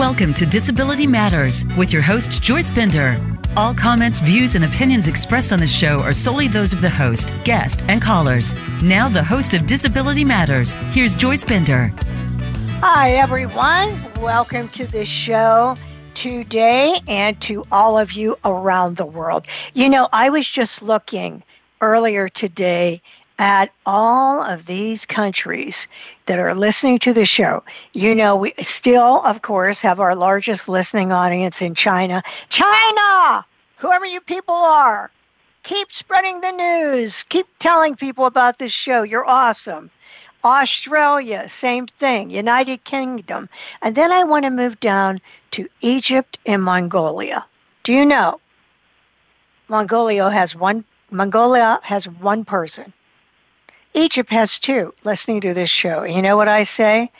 [0.00, 3.20] Welcome to Disability Matters with your host, Joyce Bender.
[3.54, 7.34] All comments, views, and opinions expressed on the show are solely those of the host,
[7.44, 8.54] guest, and callers.
[8.82, 11.92] Now, the host of Disability Matters, here's Joyce Bender.
[12.80, 14.02] Hi, everyone.
[14.22, 15.76] Welcome to the show
[16.14, 19.46] today and to all of you around the world.
[19.74, 21.44] You know, I was just looking
[21.82, 23.02] earlier today
[23.40, 25.88] at all of these countries
[26.26, 27.64] that are listening to the show.
[27.94, 32.22] You know, we still, of course, have our largest listening audience in China.
[32.50, 33.46] China!
[33.78, 35.10] Whoever you people are,
[35.62, 37.22] keep spreading the news.
[37.22, 39.04] Keep telling people about this show.
[39.04, 39.90] You're awesome.
[40.44, 42.28] Australia, same thing.
[42.28, 43.48] United Kingdom.
[43.80, 45.18] And then I want to move down
[45.52, 47.46] to Egypt and Mongolia.
[47.84, 48.38] Do you know?
[49.68, 52.92] Mongolia has one Mongolia has one person.
[53.94, 56.04] Egypt has two listening to this show.
[56.04, 57.10] You know what I say?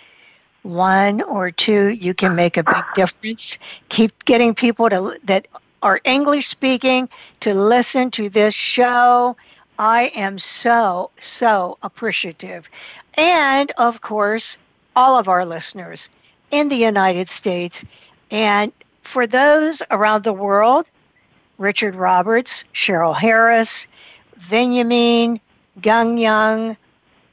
[0.62, 3.59] One or two, you can make a big difference.
[3.88, 5.46] Keep getting people to that
[5.82, 7.09] are English speaking
[7.40, 9.37] to listen to this show.
[9.79, 12.68] I am so, so appreciative.
[13.15, 14.59] And of course,
[14.95, 16.10] all of our listeners
[16.51, 17.84] in the United States.
[18.30, 20.90] And for those around the world,
[21.59, 23.87] Richard Roberts, Cheryl Harris,
[24.51, 25.40] Benjamin,
[25.81, 26.77] Gang Young,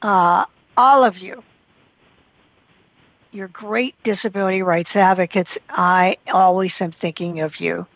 [0.02, 0.44] uh,
[0.76, 1.42] all of you,
[3.30, 5.58] you're great disability rights advocates.
[5.68, 7.86] I always am thinking of you.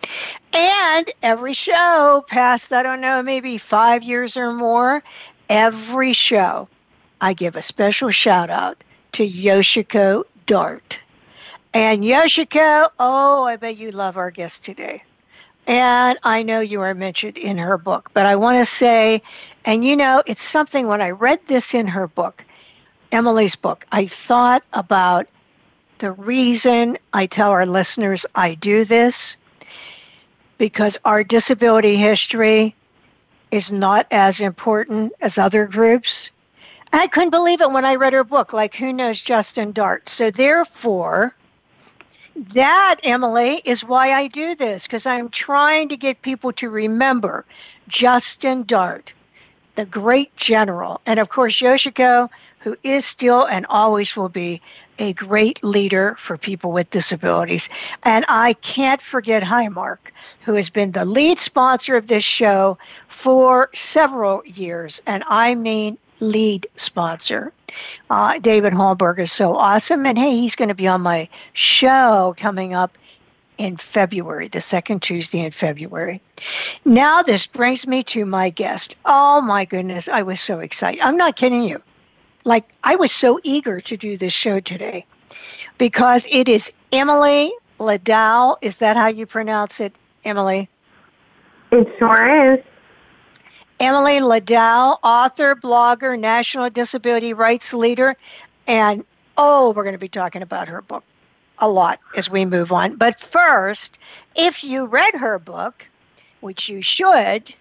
[0.53, 5.03] And every show, past, I don't know, maybe five years or more,
[5.49, 6.69] every show,
[7.21, 10.99] I give a special shout out to Yoshiko Dart.
[11.73, 15.03] And Yoshiko, oh, I bet you love our guest today.
[15.67, 19.23] And I know you are mentioned in her book, but I want to say,
[19.65, 22.45] and you know, it's something when I read this in her book,
[23.13, 25.29] Emily's book, I thought about
[25.99, 29.37] the reason I tell our listeners I do this
[30.59, 32.75] because our disability history
[33.53, 36.31] is not as important as other groups.
[36.93, 40.09] I couldn't believe it when I read her book, like Who Knows Justin Dart.
[40.09, 41.35] So, therefore,
[42.35, 47.45] that, Emily, is why I do this, because I'm trying to get people to remember
[47.89, 49.13] Justin Dart,
[49.75, 51.01] the great general.
[51.07, 52.29] And of course, Yoshiko,
[52.61, 54.61] who is still and always will be
[54.99, 57.69] a great leader for people with disabilities.
[58.05, 59.99] And I can't forget Highmark,
[60.43, 62.79] who has been the lead sponsor of this show
[63.09, 65.03] for several years.
[65.07, 67.53] And I mean lead sponsor.
[68.09, 70.07] Uh, David Holmberg is so awesome.
[70.07, 72.97] And hey, he's going to be on my show coming up
[73.59, 76.21] in February, the second Tuesday in February.
[76.85, 78.97] Now, this brings me to my guest.
[79.05, 81.01] Oh my goodness, I was so excited.
[81.01, 81.83] I'm not kidding you.
[82.45, 85.07] Like, I was so eager to do this show today
[85.79, 88.57] because it is Emily Ladau.
[88.63, 89.95] Is that how you pronounce it,
[90.25, 90.69] Emily?
[91.71, 92.65] It sure is.
[93.83, 98.17] Emily Ladau, author, blogger, national disability rights leader,
[98.69, 99.05] and
[99.37, 101.03] oh, we're going to be talking about her book
[101.59, 102.95] a lot as we move on.
[102.95, 103.99] But first,
[104.37, 105.85] if you read her book,
[106.39, 107.53] which you should,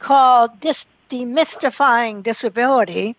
[0.00, 3.14] called Dis- Demystifying Disability,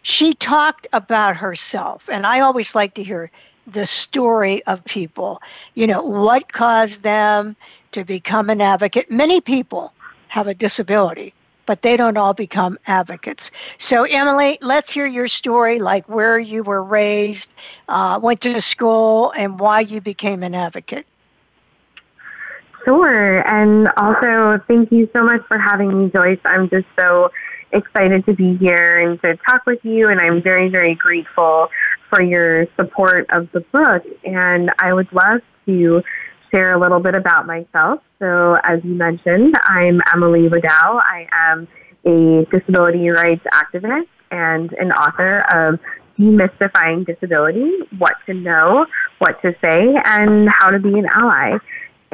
[0.00, 2.08] she talked about herself.
[2.10, 3.30] And I always like to hear
[3.66, 5.42] the story of people.
[5.74, 7.54] You know, what caused them
[7.92, 9.10] to become an advocate?
[9.10, 9.92] Many people
[10.34, 11.32] have a disability,
[11.64, 13.52] but they don't all become advocates.
[13.78, 17.54] So, Emily, let's hear your story like where you were raised,
[17.88, 21.06] uh, went to school, and why you became an advocate.
[22.84, 23.48] Sure.
[23.48, 26.40] And also, thank you so much for having me, Joyce.
[26.44, 27.30] I'm just so
[27.70, 30.08] excited to be here and to talk with you.
[30.08, 31.70] And I'm very, very grateful
[32.10, 34.04] for your support of the book.
[34.24, 36.02] And I would love to
[36.54, 38.00] share a little bit about myself.
[38.20, 41.00] So, as you mentioned, I'm Emily Ladau.
[41.02, 41.66] I am
[42.04, 45.80] a disability rights activist and an author of
[46.16, 48.86] Demystifying Disability What to Know,
[49.18, 51.58] What to Say, and How to Be an Ally.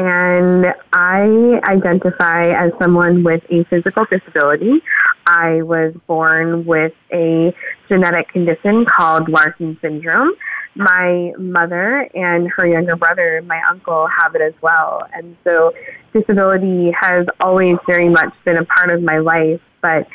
[0.02, 4.80] And I identify as someone with a physical disability.
[5.26, 7.54] I was born with a
[7.86, 10.32] genetic condition called Larsen syndrome
[10.74, 15.06] my mother and her younger brother, my uncle, have it as well.
[15.12, 15.74] And so
[16.12, 20.06] disability has always very much been a part of my life, but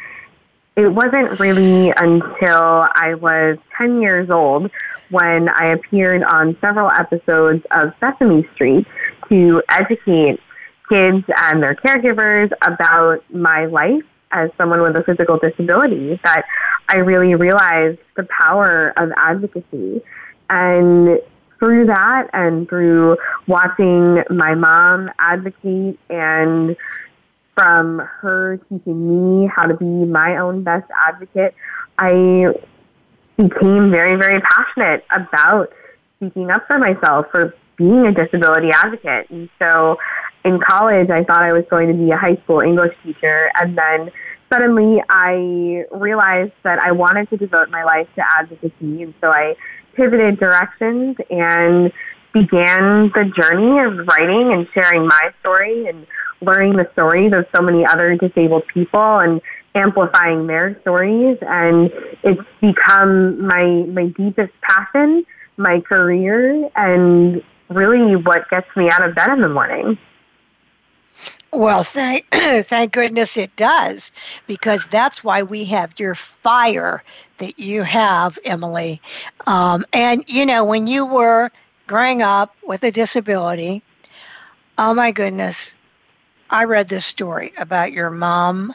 [0.76, 4.72] it wasn't really until I was 10 years old
[5.10, 8.88] when I appeared on several episodes of Sesame Street
[9.30, 10.40] to educate
[10.90, 16.44] kids and their caregivers about my life as someone with a physical disability that
[16.90, 20.02] I really realized the power of advocacy.
[20.50, 21.20] And
[21.60, 23.18] through that and through
[23.48, 26.76] watching my mom advocate and
[27.56, 31.56] from her teaching me how to be my own best advocate,
[31.98, 32.54] I
[33.38, 35.72] became very, very passionate about
[36.18, 39.30] speaking up for myself, for being a disability advocate.
[39.30, 39.98] And so
[40.44, 43.52] in college, I thought I was going to be a high school English teacher.
[43.60, 44.12] And then
[44.52, 49.04] suddenly I realized that I wanted to devote my life to advocacy.
[49.04, 49.56] And so I
[49.96, 51.92] pivoted directions and
[52.34, 56.06] began the journey of writing and sharing my story and
[56.42, 59.42] learning the stories of so many other disabled people and
[59.74, 61.38] amplifying their stories.
[61.42, 61.92] And
[62.24, 65.26] it's become my, my deepest passion,
[65.58, 69.98] my career, and really what gets me out of bed in the morning.
[71.52, 74.12] Well, thank thank goodness it does,
[74.46, 77.04] because that's why we have your fire
[77.38, 79.02] that you have, Emily.
[79.48, 81.52] Um, and you know, when you were
[81.88, 83.82] growing up with a disability,
[84.78, 85.74] oh my goodness,
[86.50, 88.74] I read this story about your mom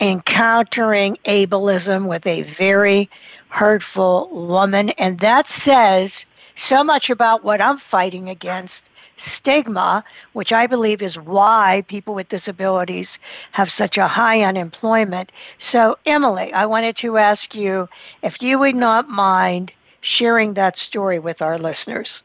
[0.00, 3.08] encountering ableism with a very
[3.48, 10.66] hurtful woman, and that says so much about what I'm fighting against stigma, which I
[10.66, 13.18] believe is why people with disabilities
[13.52, 15.32] have such a high unemployment.
[15.58, 17.88] So, Emily, I wanted to ask you
[18.22, 22.22] if you would not mind sharing that story with our listeners.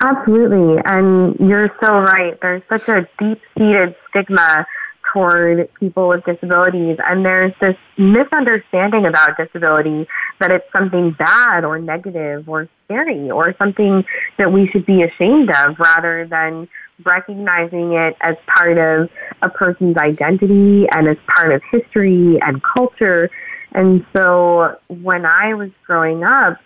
[0.00, 0.80] Absolutely.
[0.86, 2.40] And you're so right.
[2.40, 4.66] There's such a deep seated stigma
[5.12, 6.98] toward people with disabilities.
[7.06, 10.06] And there's this misunderstanding about disability
[10.38, 14.04] that it's something bad or negative or scary or something
[14.36, 16.68] that we should be ashamed of rather than
[17.04, 19.10] recognizing it as part of
[19.42, 23.30] a person's identity and as part of history and culture.
[23.72, 26.58] And so when I was growing up,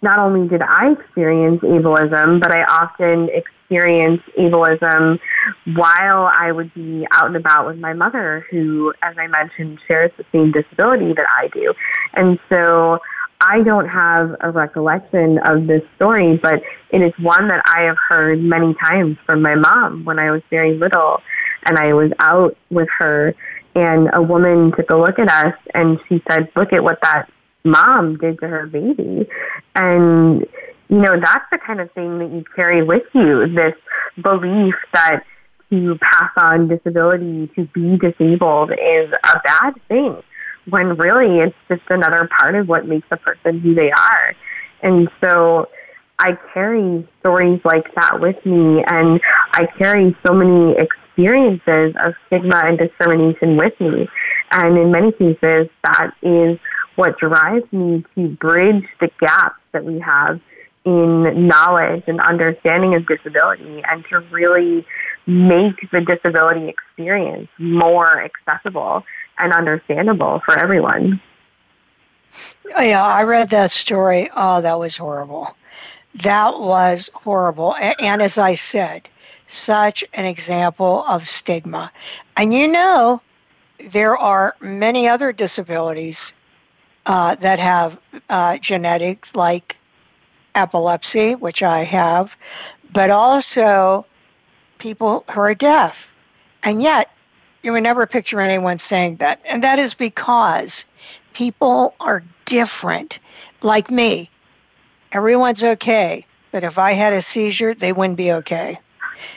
[0.00, 3.28] not only did I experience ableism, but I often
[3.72, 5.18] experienced ableism
[5.74, 10.10] while I would be out and about with my mother, who, as I mentioned, shares
[10.16, 11.72] the same disability that I do.
[12.14, 13.00] And so
[13.40, 17.96] I don't have a recollection of this story, but it is one that I have
[18.08, 21.22] heard many times from my mom when I was very little
[21.64, 23.34] and I was out with her
[23.74, 27.30] and a woman took a look at us and she said, look at what that
[27.64, 29.26] mom did to her baby.
[29.74, 30.46] And,
[30.92, 33.74] you know, that's the kind of thing that you carry with you, this
[34.20, 35.24] belief that
[35.70, 40.22] to pass on disability, to be disabled is a bad thing,
[40.68, 44.34] when really it's just another part of what makes a person who they are.
[44.82, 45.70] And so
[46.18, 49.18] I carry stories like that with me, and
[49.54, 54.10] I carry so many experiences of stigma and discrimination with me.
[54.50, 56.58] And in many cases, that is
[56.96, 60.38] what drives me to bridge the gaps that we have
[60.84, 64.84] in knowledge and understanding of disability and to really
[65.26, 69.04] make the disability experience more accessible
[69.38, 71.20] and understandable for everyone.
[72.68, 74.30] Yeah, I read that story.
[74.34, 75.56] Oh, that was horrible.
[76.22, 77.74] That was horrible.
[77.76, 79.08] And as I said,
[79.48, 81.92] such an example of stigma.
[82.36, 83.20] And you know,
[83.90, 86.32] there are many other disabilities
[87.06, 89.76] uh, that have uh, genetics like
[90.54, 92.36] epilepsy, which I have,
[92.92, 94.06] but also
[94.78, 96.12] people who are deaf.
[96.62, 97.10] And yet,
[97.62, 99.40] you would never picture anyone saying that.
[99.44, 100.84] And that is because
[101.32, 103.18] people are different.
[103.62, 104.28] Like me,
[105.12, 108.78] everyone's okay, but if I had a seizure, they wouldn't be okay.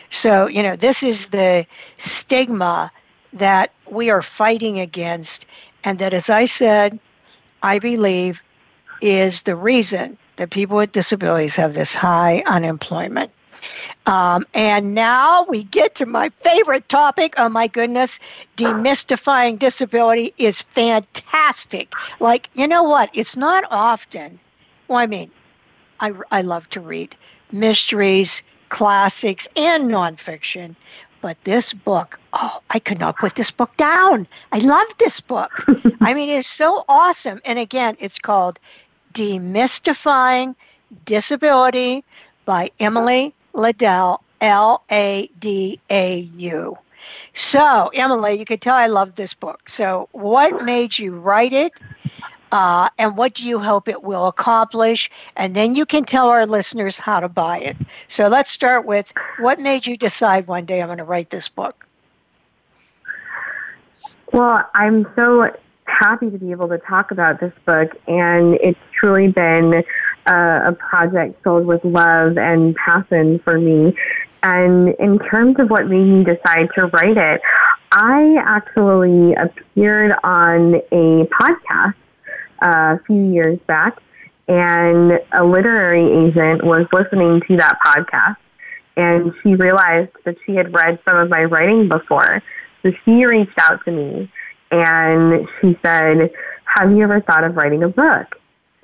[0.10, 1.66] So, you know, this is the
[1.98, 2.92] stigma
[3.34, 5.46] that we are fighting against,
[5.84, 7.00] and that, as I said,
[7.62, 8.42] I believe
[9.02, 13.32] is the reason that people with disabilities have this high unemployment.
[14.06, 17.34] Um, and now we get to my favorite topic.
[17.38, 18.20] Oh my goodness,
[18.58, 21.92] demystifying disability is fantastic.
[22.20, 23.10] Like, you know what?
[23.14, 24.40] It's not often.
[24.88, 25.32] Well, I mean,
[26.00, 27.16] I, I love to read
[27.52, 30.76] mysteries, classics, and nonfiction.
[31.22, 34.28] But this book, oh, I could not put this book down.
[34.52, 35.66] I love this book.
[36.02, 37.42] I mean, it's so awesome.
[37.46, 38.60] And again, it's called
[39.16, 40.56] Demystifying
[41.06, 42.04] Disability
[42.46, 46.78] by Emily Ladau, L A D A U.
[47.34, 49.70] So, Emily, you can tell I love this book.
[49.70, 51.74] So, what made you write it?
[52.52, 55.10] Uh, and what do you hope it will accomplish?
[55.36, 57.78] And then you can tell our listeners how to buy it.
[58.08, 61.48] So, let's start with what made you decide one day I'm going to write this
[61.48, 61.88] book?
[64.32, 65.56] Well, I'm so
[66.00, 69.84] happy to be able to talk about this book, and it's truly been
[70.28, 73.96] uh, a project filled with love and passion for me.
[74.44, 77.42] And in terms of what made me decide to write it,
[77.92, 81.96] I actually appeared on a podcast
[82.62, 83.98] uh, a few years back,
[84.48, 88.38] and a literary agent was listening to that podcast,
[88.98, 92.44] and she realized that she had read some of my writing before.
[92.84, 94.32] So she reached out to me,
[94.84, 96.32] and she said,
[96.66, 98.36] Have you ever thought of writing a book?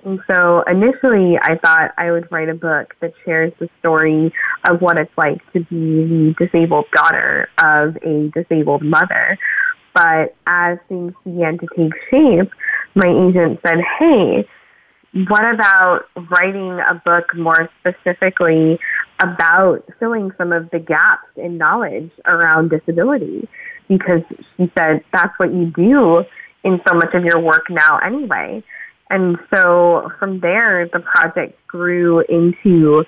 [0.03, 4.33] And so initially, I thought I would write a book that shares the story
[4.65, 9.37] of what it's like to be the disabled daughter of a disabled mother.
[9.93, 12.51] But as things began to take shape,
[12.95, 14.47] my agent said, hey,
[15.27, 18.79] what about writing a book more specifically
[19.19, 23.47] about filling some of the gaps in knowledge around disability?
[23.97, 24.21] Because
[24.55, 26.25] she said that's what you do
[26.63, 28.63] in so much of your work now anyway.
[29.09, 33.05] And so from there, the project grew into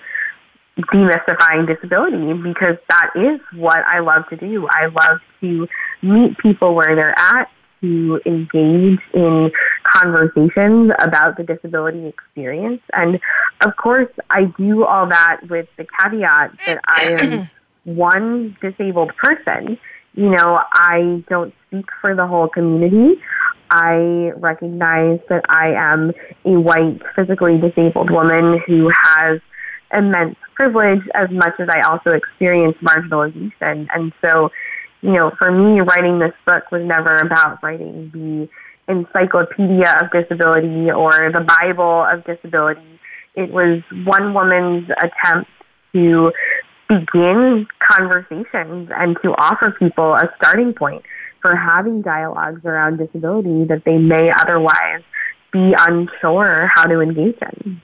[0.77, 4.67] demystifying disability because that is what I love to do.
[4.69, 5.67] I love to
[6.01, 7.49] meet people where they're at,
[7.81, 9.51] to engage in
[9.83, 12.81] conversations about the disability experience.
[12.93, 13.19] And
[13.61, 17.49] of course, I do all that with the caveat that I am
[17.83, 19.77] one disabled person.
[20.13, 23.19] You know, I don't speak for the whole community.
[23.69, 26.11] I recognize that I am
[26.45, 29.41] a white, physically disabled woman who has
[29.91, 33.87] immense privilege as much as I also experience marginalization.
[33.93, 34.51] And so,
[35.01, 38.49] you know, for me, writing this book was never about writing the
[38.91, 42.99] encyclopedia of disability or the Bible of disability.
[43.35, 45.49] It was one woman's attempt
[45.93, 46.31] to
[46.99, 51.03] begin conversations and to offer people a starting point
[51.41, 55.03] for having dialogues around disability that they may otherwise
[55.51, 57.81] be unsure how to engage in.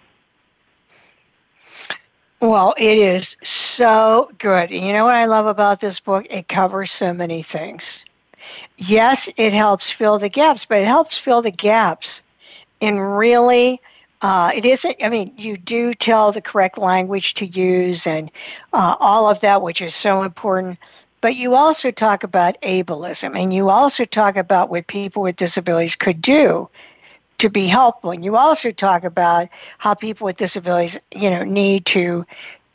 [2.42, 4.72] Well, it is so good.
[4.72, 6.26] You know what I love about this book?
[6.30, 8.06] It covers so many things.
[8.78, 12.24] Yes, it helps fill the gaps, but it helps fill the gaps
[12.80, 13.82] in really
[14.22, 18.30] uh, it isn't, I mean, you do tell the correct language to use and
[18.74, 20.78] uh, all of that, which is so important.
[21.22, 25.96] But you also talk about ableism and you also talk about what people with disabilities
[25.96, 26.70] could do
[27.40, 28.12] to be helpful.
[28.12, 32.26] And you also talk about how people with disabilities, you know, need to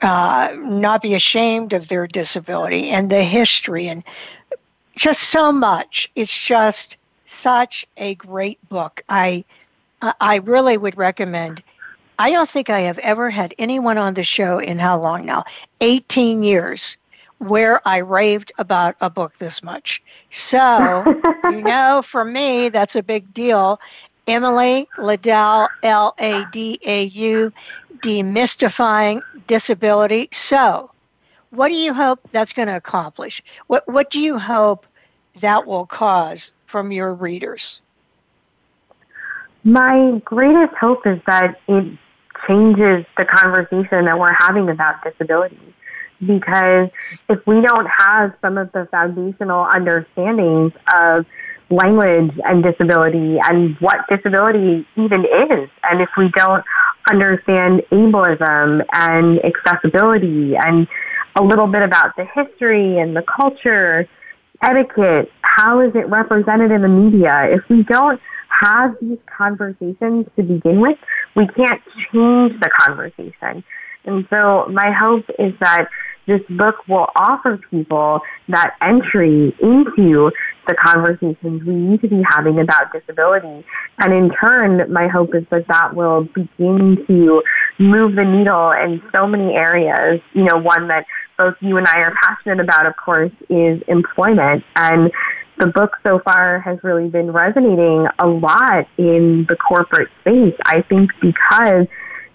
[0.03, 4.03] uh, not be ashamed of their disability and the history and
[4.97, 6.11] just so much.
[6.15, 6.97] It's just
[7.27, 9.03] such a great book.
[9.09, 9.45] I
[10.03, 11.63] I really would recommend.
[12.19, 15.45] I don't think I have ever had anyone on the show in how long now?
[15.81, 16.97] 18 years
[17.39, 20.03] where I raved about a book this much.
[20.31, 21.05] So,
[21.51, 23.81] you know, for me, that's a big deal.
[24.27, 27.53] Emily Ladau, L A D A U,
[27.99, 30.29] Demystifying Disability.
[30.33, 30.91] So,
[31.51, 33.43] what do you hope that's going to accomplish?
[33.67, 34.87] What, what do you hope
[35.41, 37.81] that will cause from your readers?
[39.65, 41.99] My greatest hope is that it
[42.47, 45.59] changes the conversation that we're having about disability.
[46.25, 46.91] Because
[47.31, 51.25] if we don't have some of the foundational understandings of
[51.71, 56.65] language and disability and what disability even is, and if we don't
[57.11, 60.87] understand ableism and accessibility and
[61.37, 64.07] a little bit about the history and the culture,
[64.63, 68.21] etiquette, how is it represented in the media, if we don't
[68.61, 70.99] have these conversations to begin with,
[71.35, 71.83] we can't
[72.13, 73.65] change the conversation.
[74.05, 75.89] And so my hope is that
[76.27, 80.31] this book will offer people that entry into
[80.67, 83.65] the conversations we need to be having about disability.
[83.99, 87.43] And in turn, my hope is that that will begin to
[87.79, 90.21] move the needle in so many areas.
[90.33, 91.05] You know, one that
[91.37, 94.65] both you and I are passionate about, of course, is employment.
[94.77, 95.13] And
[95.59, 100.55] the book so far has really been resonating a lot in the corporate space.
[100.67, 101.87] I think because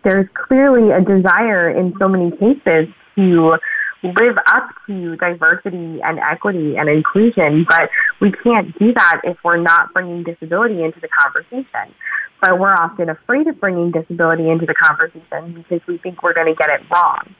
[0.03, 3.57] there's clearly a desire in so many cases to
[4.01, 7.89] live up to diversity and equity and inclusion, but
[8.21, 11.93] we can't do that if we're not bringing disability into the conversation.
[12.41, 16.47] But we're often afraid of bringing disability into the conversation because we think we're going
[16.47, 17.35] to get it wrong.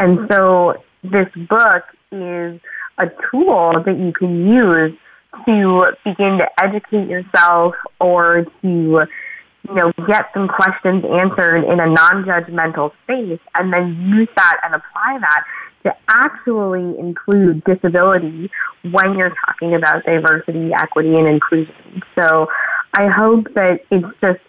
[0.00, 2.60] And so this book is
[2.98, 4.98] a tool that you can use
[5.46, 8.68] to begin to educate yourself or to
[9.68, 14.74] you know get some questions answered in a non-judgmental space and then use that and
[14.74, 15.44] apply that
[15.82, 18.50] to actually include disability
[18.90, 22.02] when you're talking about diversity, equity, and inclusion.
[22.14, 22.48] So
[22.94, 24.40] I hope that it's just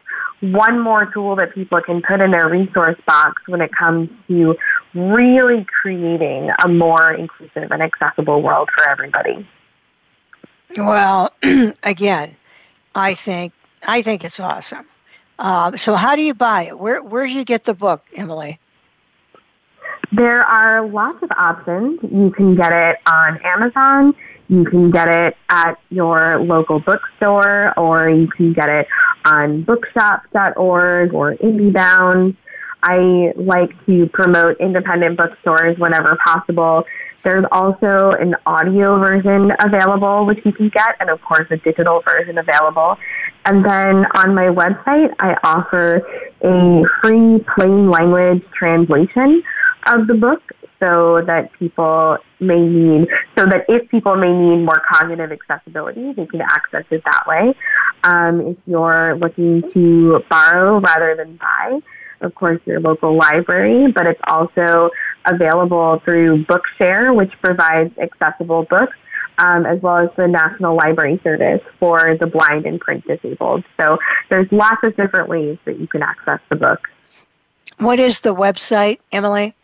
[0.41, 4.57] one more tool that people can put in their resource box when it comes to
[4.93, 9.47] really creating a more inclusive and accessible world for everybody.
[10.77, 11.31] Well,
[11.83, 12.35] again,
[12.95, 13.53] I think
[13.87, 14.85] I think it's awesome.
[15.39, 16.79] Uh, so, how do you buy it?
[16.79, 18.59] Where where do you get the book, Emily?
[20.11, 21.99] There are lots of options.
[22.03, 24.13] You can get it on Amazon.
[24.49, 28.87] You can get it at your local bookstore, or you can get it
[29.23, 32.35] on bookshop.org or IndieBound.
[32.83, 36.85] I like to promote independent bookstores whenever possible.
[37.23, 42.01] There's also an audio version available, which you can get, and of course, a digital
[42.01, 42.97] version available.
[43.45, 46.01] And then on my website, I offer
[46.41, 49.43] a free plain language translation
[49.87, 50.41] of the book
[50.79, 56.25] so that people may need, so that if people may need more cognitive accessibility, they
[56.25, 57.53] can access it that way.
[58.03, 61.79] Um, if you're looking to borrow rather than buy,
[62.21, 64.89] of course, your local library, but it's also
[65.25, 68.95] available through Bookshare, which provides accessible books,
[69.37, 73.63] um, as well as the National Library Service for the blind and print disabled.
[73.79, 73.97] So
[74.29, 76.87] there's lots of different ways that you can access the book.
[77.77, 79.55] What is the website, Emily?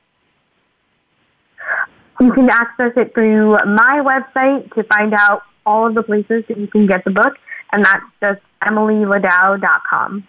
[2.20, 6.58] You can access it through my website to find out all of the places that
[6.58, 7.38] you can get the book,
[7.72, 10.28] and that's just emilyladau.com.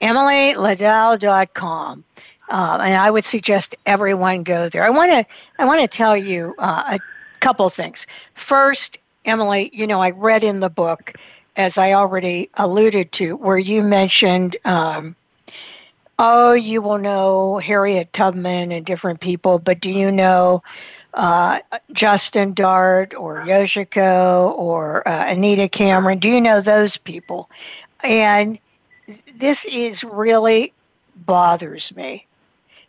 [0.00, 2.04] emilyladau.com.
[2.48, 4.84] Um, and I would suggest everyone go there.
[4.84, 5.26] I want to
[5.58, 6.98] I want to tell you uh, a
[7.40, 8.06] couple things.
[8.34, 11.12] First, Emily, you know I read in the book,
[11.56, 15.14] as I already alluded to, where you mentioned um,
[16.18, 20.62] oh, you will know Harriet Tubman and different people, but do you know
[21.14, 21.60] uh,
[21.92, 26.18] Justin Dart or Yoshiko or uh, Anita Cameron?
[26.18, 27.48] Do you know those people?
[28.02, 28.58] And
[29.34, 30.72] this is really
[31.16, 32.26] bothers me.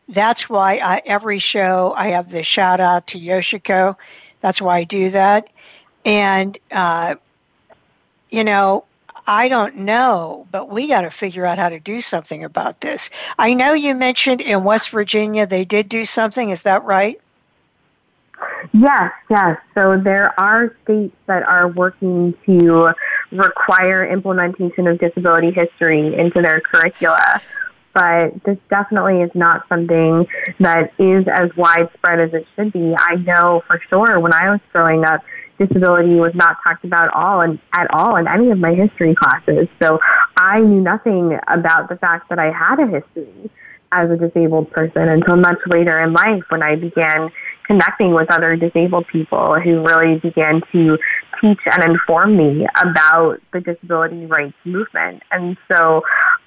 [0.09, 3.95] That's why I, every show I have the shout out to Yoshiko.
[4.41, 5.49] That's why I do that.
[6.03, 7.15] And, uh,
[8.29, 8.85] you know,
[9.27, 13.11] I don't know, but we got to figure out how to do something about this.
[13.37, 16.49] I know you mentioned in West Virginia they did do something.
[16.49, 17.21] Is that right?
[18.73, 19.59] Yes, yes.
[19.75, 22.93] So there are states that are working to
[23.31, 27.41] require implementation of disability history into their curricula.
[27.93, 30.27] But this definitely is not something
[30.59, 32.95] that is as widespread as it should be.
[32.97, 35.21] I know for sure when I was growing up,
[35.57, 39.67] disability was not talked about all and at all in any of my history classes.
[39.81, 39.99] So
[40.37, 43.51] I knew nothing about the fact that I had a history
[43.91, 47.31] as a disabled person until much later in life when I began
[47.69, 50.97] connecting with other disabled people who really began to
[51.39, 55.21] teach and inform me about the disability rights movement.
[55.31, 56.01] And so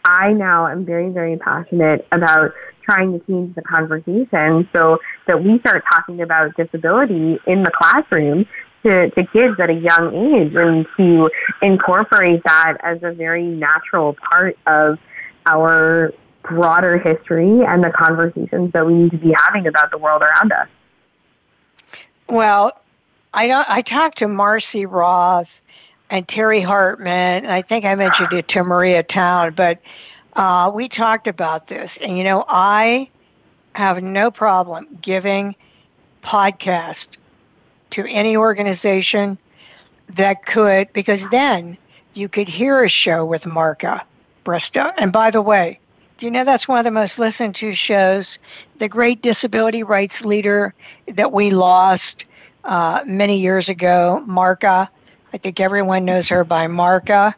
[0.04, 2.50] I now am very, very passionate about
[2.82, 8.44] trying to change the conversation so that we start talking about disability in the classroom
[8.82, 11.30] to, to kids at a young age and to
[11.62, 14.98] incorporate that as a very natural part of
[15.46, 20.22] our broader history and the conversations that we need to be having about the world
[20.22, 20.66] around us.
[22.28, 22.72] Well,
[23.34, 25.60] I I talked to Marcy Roth
[26.10, 29.80] and Terry Hartman, and I think I mentioned it to Maria Town, but
[30.34, 31.96] uh, we talked about this.
[31.96, 33.08] And, you know, I
[33.74, 35.56] have no problem giving
[36.22, 37.16] podcast
[37.90, 39.38] to any organization
[40.08, 41.76] that could, because then
[42.14, 44.04] you could hear a show with Marca
[44.44, 44.92] Bristo.
[44.98, 45.78] And by the way,
[46.22, 48.38] do you know that's one of the most listened to shows?
[48.78, 50.72] The great disability rights leader
[51.08, 52.26] that we lost
[52.62, 54.88] uh, many years ago, Marca.
[55.32, 57.34] I think everyone knows her by Marca.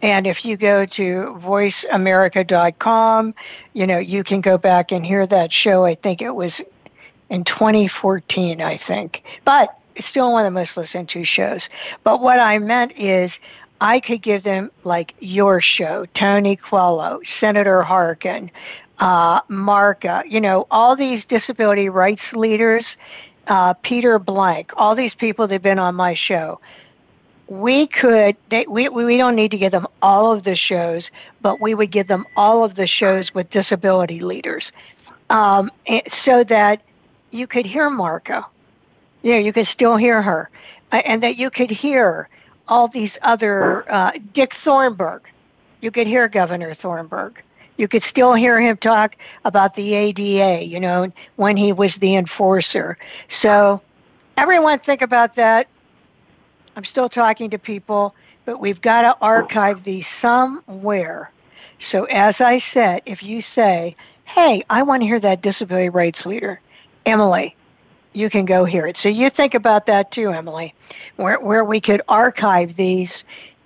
[0.00, 3.34] And if you go to voiceamerica.com,
[3.74, 5.84] you know, you can go back and hear that show.
[5.84, 6.62] I think it was
[7.28, 9.24] in 2014, I think.
[9.44, 11.68] But it's still one of the most listened to shows.
[12.02, 13.40] But what I meant is
[13.82, 18.52] I could give them like your show, Tony Coelho, Senator Harkin,
[19.00, 19.40] uh,
[20.28, 22.96] you know, all these disability rights leaders,
[23.48, 26.60] uh, Peter Blanck, all these people that have been on my show.
[27.48, 31.60] We could, they, we, we don't need to give them all of the shows, but
[31.60, 34.70] we would give them all of the shows with disability leaders
[35.28, 35.72] um,
[36.06, 36.82] so that
[37.32, 38.46] you could hear Marca
[39.22, 40.50] yeah, you could still hear her,
[40.90, 42.28] and that you could hear
[42.72, 45.28] all these other uh, Dick Thornburgh.
[45.82, 47.42] You could hear Governor Thornburgh.
[47.76, 52.16] You could still hear him talk about the ADA, you know, when he was the
[52.16, 52.96] enforcer.
[53.28, 53.82] So,
[54.38, 55.68] everyone think about that.
[56.76, 58.14] I'm still talking to people,
[58.46, 61.30] but we've got to archive these somewhere
[61.78, 66.24] So, as I said, if you say, hey, I want to hear that disability rights
[66.26, 66.60] leader,
[67.04, 67.54] Emily,
[68.12, 68.96] you can go hear it.
[68.96, 70.74] So, you think about that too, Emily,
[71.16, 73.24] where, where we could archive these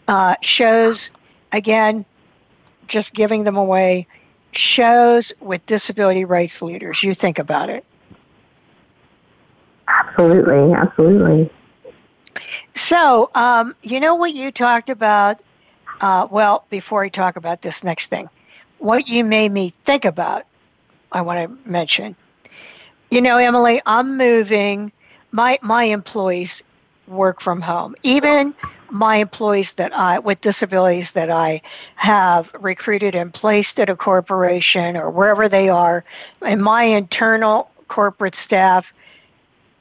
[0.09, 1.11] uh, shows,
[1.53, 2.05] again,
[2.87, 4.07] just giving them away,
[4.53, 7.03] shows with disability rights leaders.
[7.03, 7.85] You think about it.
[9.89, 11.51] Absolutely, absolutely.
[12.75, 15.43] So, um, you know what you talked about?
[16.01, 18.29] Uh, well, before I talk about this next thing,
[18.79, 20.45] what you made me think about,
[21.11, 22.17] I want to mention.
[23.11, 24.93] You know, Emily, I'm moving.
[25.31, 26.63] My my employees
[27.07, 27.95] work from home.
[28.03, 28.55] Even
[28.91, 31.63] my employees that I with disabilities that I
[31.95, 36.05] have recruited and placed at a corporation or wherever they are,
[36.43, 38.93] and my internal corporate staff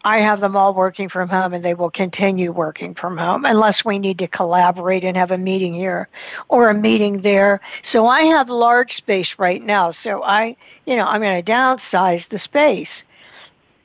[0.06, 3.84] I have them all working from home and they will continue working from home unless
[3.84, 6.08] we need to collaborate and have a meeting here
[6.48, 7.60] or a meeting there.
[7.82, 9.90] So I have large space right now.
[9.90, 13.04] So I, you know, I'm going to downsize the space.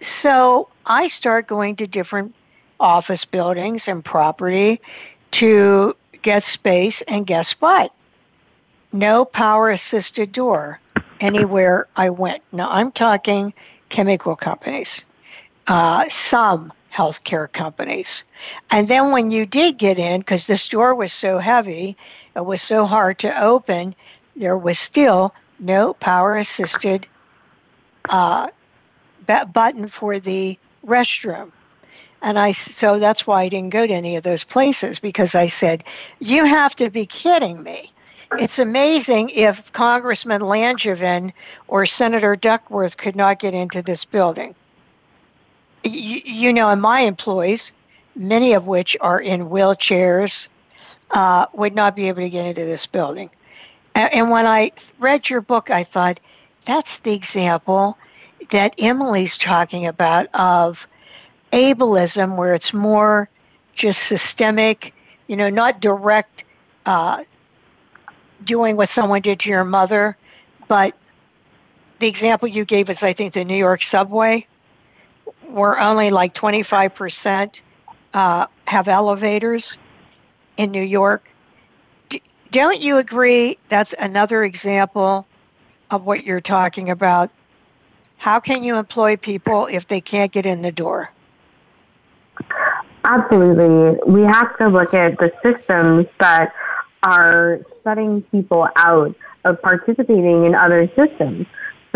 [0.00, 2.34] So I start going to different
[2.78, 4.80] office buildings and property
[5.32, 7.02] to get space.
[7.02, 7.92] And guess what?
[8.92, 10.80] No power assisted door
[11.20, 12.42] anywhere I went.
[12.50, 13.52] Now I'm talking
[13.88, 15.04] chemical companies
[15.70, 18.24] uh, some healthcare companies.
[18.72, 21.96] And then when you did get in, because this door was so heavy,
[22.34, 23.94] it was so hard to open,
[24.34, 27.06] there was still no power assisted
[28.08, 28.48] uh,
[29.52, 31.50] button for the restroom.
[32.22, 35.46] And I, so that's why I didn't go to any of those places because I
[35.46, 35.84] said,
[36.18, 37.92] you have to be kidding me.
[38.38, 41.32] It's amazing if Congressman Langevin
[41.66, 44.54] or Senator Duckworth could not get into this building
[45.84, 47.72] you, you know, and my employees,
[48.14, 50.48] many of which are in wheelchairs,
[51.10, 53.30] uh, would not be able to get into this building.
[53.94, 56.20] And, and when I read your book, I thought,
[56.64, 57.96] that's the example
[58.50, 60.88] that Emily's talking about of
[61.52, 63.28] ableism, where it's more
[63.74, 64.94] just systemic,
[65.26, 66.44] you know, not direct
[66.86, 67.22] uh,
[68.44, 70.16] doing what someone did to your mother,
[70.68, 70.96] but
[71.98, 74.46] the example you gave is, I think, the New York subway,
[75.42, 77.60] where only like 25%
[78.14, 79.76] uh, have elevators
[80.56, 81.30] in New York.
[82.08, 85.26] D- don't you agree that's another example
[85.90, 87.30] of what you're talking about?
[88.20, 91.10] How can you employ people if they can't get in the door?
[93.02, 93.98] Absolutely.
[94.06, 96.52] We have to look at the systems that
[97.02, 101.46] are shutting people out of participating in other systems.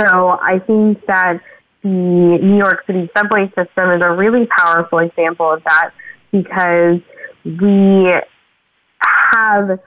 [0.01, 1.43] So I think that
[1.83, 5.91] the New York City subway system is a really powerful example of that
[6.33, 7.01] because
[7.45, 8.15] we
[9.01, 9.79] have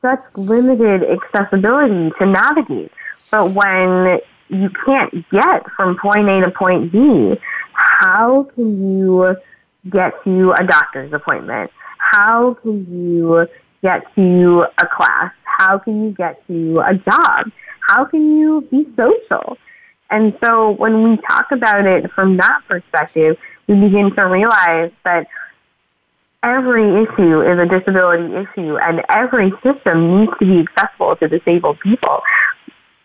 [0.00, 2.92] such limited accessibility to navigate.
[3.30, 4.20] But when
[4.50, 7.38] you can't get from point A to point B,
[7.72, 9.36] how can you
[9.88, 11.70] get to a doctor's appointment?
[11.98, 13.48] How can you
[13.82, 15.32] get to a class?
[15.44, 17.50] How can you get to a job?
[17.80, 19.56] How can you be social?
[20.10, 25.28] And so when we talk about it from that perspective, we begin to realize that
[26.42, 31.78] every issue is a disability issue and every system needs to be accessible to disabled
[31.80, 32.22] people.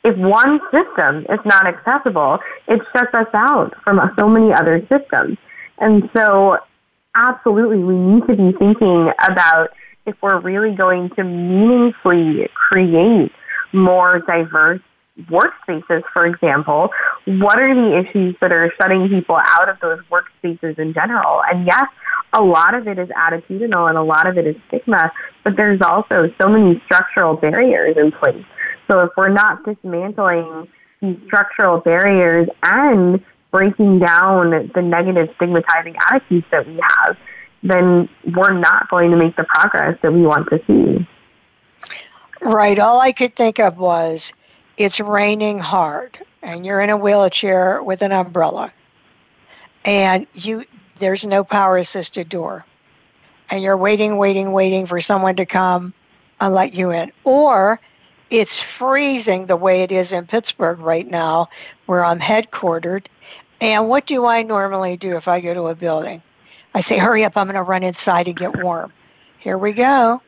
[0.06, 5.38] If one system is not accessible, it shuts us out from so many other systems.
[5.80, 6.60] And so
[7.16, 9.70] absolutely we need to be thinking about
[10.06, 13.32] if we're really going to meaningfully create
[13.74, 14.82] more diverse
[15.24, 16.92] workspaces, for example,
[17.26, 21.42] what are the issues that are shutting people out of those workspaces in general?
[21.44, 21.86] And yes,
[22.34, 25.12] a lot of it is attitudinal and a lot of it is stigma,
[25.44, 28.46] but there's also so many structural barriers in place.
[28.88, 30.68] So if we're not dismantling
[31.02, 37.18] these structural barriers and breaking down the negative stigmatizing attitudes that we have,
[37.64, 41.08] then we're not going to make the progress that we want to see.
[42.42, 42.78] Right.
[42.78, 44.34] All I could think of was
[44.78, 48.72] it's raining hard and you're in a wheelchair with an umbrella
[49.84, 50.66] and you
[51.00, 52.66] there's no power assisted door
[53.50, 55.94] and you're waiting waiting waiting for someone to come
[56.40, 57.80] and let you in or
[58.30, 61.50] it's freezing the way it is in Pittsburgh right now
[61.86, 63.06] where I'm headquartered
[63.62, 66.22] and what do I normally do if I go to a building
[66.74, 68.92] I say hurry up I'm going to run inside and get warm
[69.40, 70.22] here we go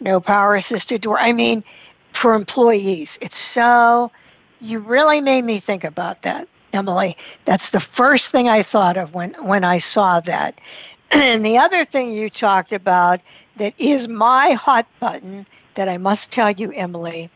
[0.00, 1.64] no power assisted door I mean
[2.12, 3.18] for employees.
[3.20, 4.10] It's so,
[4.60, 7.16] you really made me think about that, Emily.
[7.44, 10.60] That's the first thing I thought of when, when I saw that.
[11.10, 13.22] And the other thing you talked about
[13.56, 17.30] that is my hot button that I must tell you, Emily,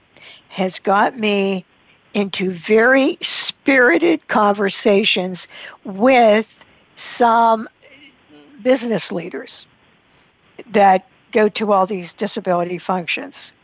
[0.52, 1.64] has got me
[2.12, 5.48] into very spirited conversations
[5.82, 6.62] with
[6.94, 7.66] some
[8.62, 9.66] business leaders
[10.72, 13.54] that go to all these disability functions.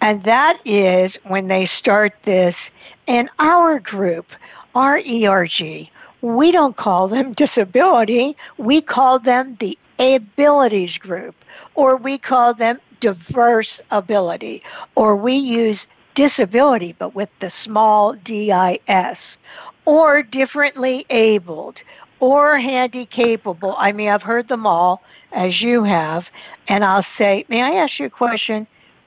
[0.00, 2.72] And that is when they start this.
[3.06, 4.32] In our group,
[4.74, 5.88] our ERG,
[6.22, 11.36] we don't call them disability, we call them the abilities group,
[11.76, 14.64] or we call them diverse ability,
[14.96, 19.38] or we use disability but with the small DIS,
[19.84, 21.82] or differently abled,
[22.20, 23.74] or handy capable.
[23.78, 26.30] I mean, I've heard them all, as you have,
[26.68, 28.66] and I'll say, May I ask you a question?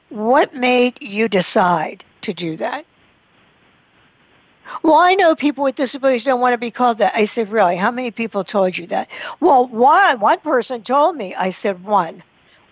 [0.10, 2.86] What made you decide to do that?
[4.82, 7.14] Well, I know people with disabilities don't want to be called that.
[7.16, 7.76] I said, Really?
[7.76, 9.10] How many people told you that?
[9.40, 11.36] Well, one, one person told me.
[11.36, 12.24] I said, One.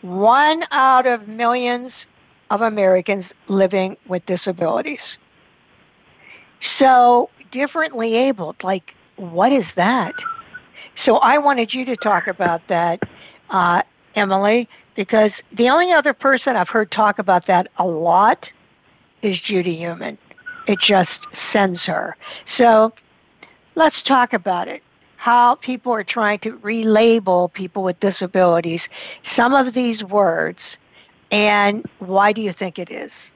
[0.02, 2.08] One out of millions
[2.52, 5.18] of Americans living with disabilities.
[6.60, 10.14] So, differently abled, like, what is that?
[10.96, 13.02] So, I wanted you to talk about that,
[13.50, 13.84] uh,
[14.16, 18.54] Emily, because the only other person I've heard talk about that a lot
[19.22, 20.18] is Judy Heumann.
[20.68, 22.18] It just sends her.
[22.46, 22.94] So
[23.76, 24.84] let's talk about it.
[25.18, 28.90] How people are trying to relabel people with disabilities,
[29.24, 30.78] some of these words,
[31.32, 33.32] and why do you think it is?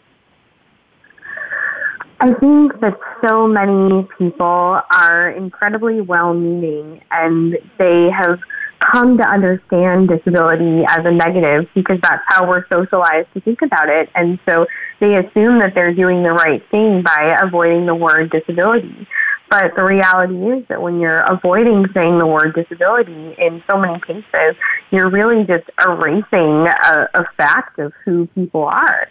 [2.20, 8.40] I think that so many people are incredibly well meaning and they have
[8.80, 13.90] come to understand disability as a negative because that's how we're socialized to think about
[13.90, 14.10] it.
[14.16, 14.66] And so
[15.00, 19.08] they assume that they're doing the right thing by avoiding the word disability.
[19.50, 24.00] But the reality is that when you're avoiding saying the word disability in so many
[24.00, 24.56] cases,
[24.92, 29.08] you're really just erasing a, a fact of who people are.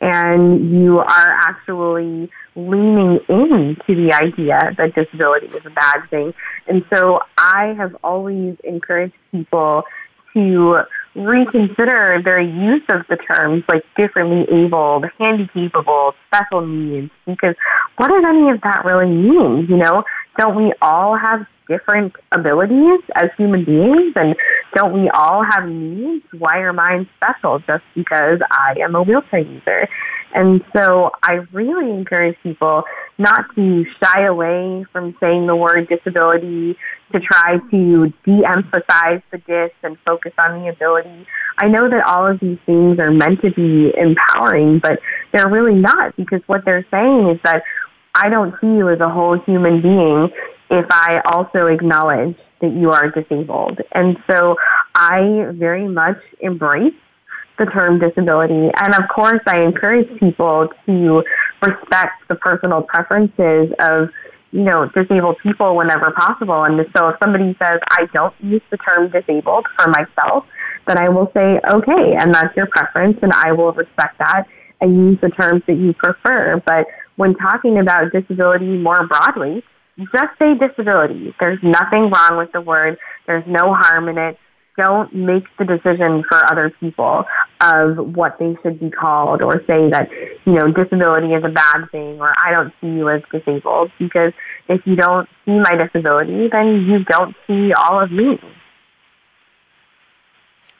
[0.00, 6.34] And you are actually leaning into the idea that disability is a bad thing.
[6.66, 9.84] And so I have always encouraged people
[10.34, 10.82] to
[11.14, 17.56] reconsider their use of the terms like differently abled, handy capable, special needs, because
[17.96, 19.66] what does any of that really mean?
[19.66, 20.04] You know,
[20.38, 24.12] don't we all have different abilities as human beings?
[24.16, 24.36] And
[24.74, 26.24] don't we all have needs?
[26.38, 29.88] Why are mine special just because I am a wheelchair user?
[30.34, 32.84] And so I really encourage people
[33.18, 36.76] not to shy away from saying the word disability,
[37.12, 41.26] to try to de-emphasize the dis and focus on the ability.
[41.58, 45.00] I know that all of these things are meant to be empowering, but
[45.32, 47.62] they're really not because what they're saying is that
[48.14, 50.30] I don't see you as a whole human being
[50.70, 53.80] if I also acknowledge that you are disabled.
[53.92, 54.56] And so
[54.94, 56.94] I very much embrace
[57.60, 58.70] the term disability.
[58.74, 61.24] And of course, I encourage people to
[61.62, 64.08] respect the personal preferences of,
[64.50, 66.64] you know, disabled people whenever possible.
[66.64, 70.46] And so if somebody says, I don't use the term disabled for myself,
[70.86, 74.46] then I will say, okay, and that's your preference, and I will respect that
[74.80, 76.60] and use the terms that you prefer.
[76.64, 79.62] But when talking about disability more broadly,
[79.98, 81.34] just say disability.
[81.38, 82.98] There's nothing wrong with the word.
[83.26, 84.38] There's no harm in it
[84.80, 87.26] don't make the decision for other people
[87.60, 90.08] of what they should be called or say that,
[90.46, 94.32] you know, disability is a bad thing or I don't see you as disabled because
[94.68, 98.40] if you don't see my disability, then you don't see all of me.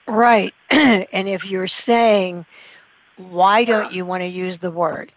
[0.08, 0.54] Right.
[0.70, 2.46] and if you're saying,
[3.18, 5.12] why don't you want to use the word?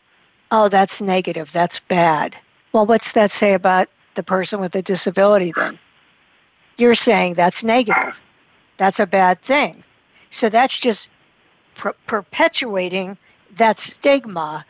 [0.52, 1.54] Oh, that's negative.
[1.54, 2.36] That's bad.
[2.74, 5.80] Well, what's that say about the person with a disability then?
[6.78, 8.20] You're saying that's negative
[8.78, 9.84] that's a bad thing.
[10.30, 11.10] So that's just
[11.76, 13.18] per- perpetuating
[13.56, 14.66] that stigma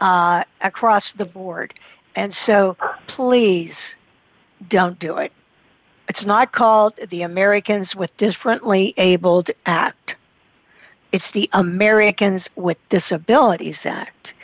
[0.00, 1.74] uh, across the board.
[2.14, 3.96] And so please
[4.68, 5.32] don't do it.
[6.08, 10.16] It's not called the Americans with Differently Abled Act.
[11.12, 14.34] It's the Americans with Disabilities Act.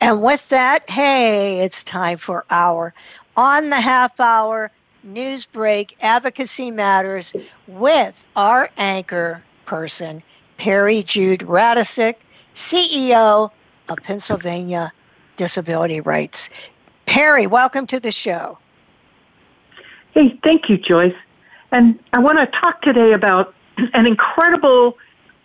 [0.00, 2.94] And with that, hey, it's time for our
[3.36, 4.70] on the half hour
[5.04, 7.34] news break, Advocacy Matters,
[7.66, 10.22] with our anchor person,
[10.56, 12.14] Peri Jude Radecic,
[12.54, 13.50] CEO
[13.88, 14.92] of Pennsylvania
[15.36, 16.48] Disability Rights.
[17.06, 18.58] Peri, welcome to the show.
[20.12, 21.14] Hey, thank you, Joyce.
[21.70, 23.54] And I want to talk today about
[23.92, 24.96] an incredible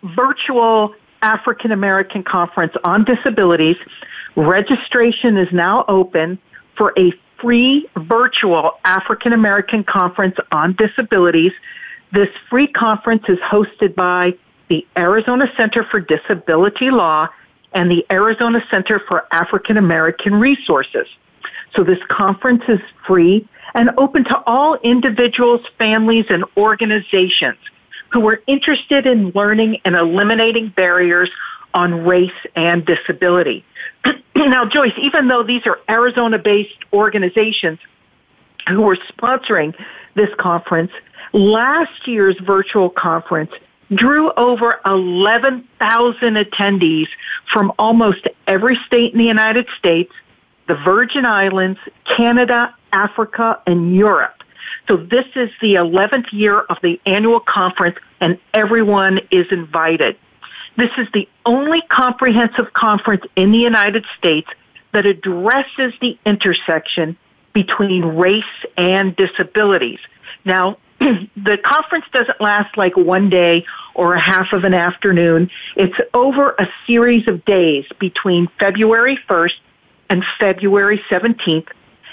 [0.02, 3.76] virtual African American conference on disabilities.
[4.36, 6.38] Registration is now open
[6.76, 11.52] for a free virtual African American conference on disabilities.
[12.12, 14.34] This free conference is hosted by
[14.68, 17.28] the Arizona Center for Disability Law
[17.72, 21.06] and the Arizona Center for African American Resources.
[21.74, 27.58] So this conference is free and open to all individuals, families, and organizations
[28.10, 31.30] who are interested in learning and eliminating barriers
[31.74, 33.64] on race and disability.
[34.34, 37.78] now, Joyce, even though these are Arizona based organizations
[38.68, 39.74] who are sponsoring
[40.14, 40.92] this conference,
[41.32, 43.50] last year's virtual conference
[43.92, 47.08] drew over 11,000 attendees
[47.52, 50.12] from almost every state in the United States,
[50.68, 54.42] the Virgin Islands, Canada, Africa, and Europe.
[54.86, 60.16] So this is the 11th year of the annual conference and everyone is invited.
[60.80, 64.48] This is the only comprehensive conference in the United States
[64.94, 67.18] that addresses the intersection
[67.52, 68.44] between race
[68.78, 69.98] and disabilities.
[70.46, 75.50] Now, the conference doesn't last like one day or a half of an afternoon.
[75.76, 79.56] It's over a series of days between February 1st
[80.08, 81.68] and February 17th.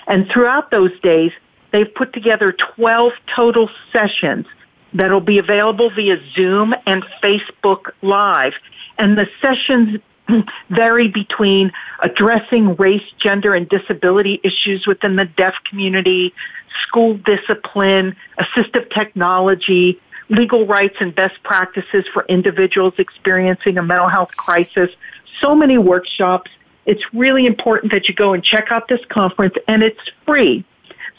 [0.08, 1.32] And throughout those days,
[1.72, 4.46] they've put together 12 total sessions
[4.94, 8.54] that'll be available via Zoom and Facebook Live.
[8.98, 10.00] And the sessions
[10.70, 11.72] vary between
[12.02, 16.34] addressing race, gender, and disability issues within the deaf community,
[16.84, 24.36] school discipline, assistive technology, legal rights and best practices for individuals experiencing a mental health
[24.36, 24.90] crisis.
[25.42, 26.52] So many workshops.
[26.86, 30.66] It's really important that you go and check out this conference and it's free.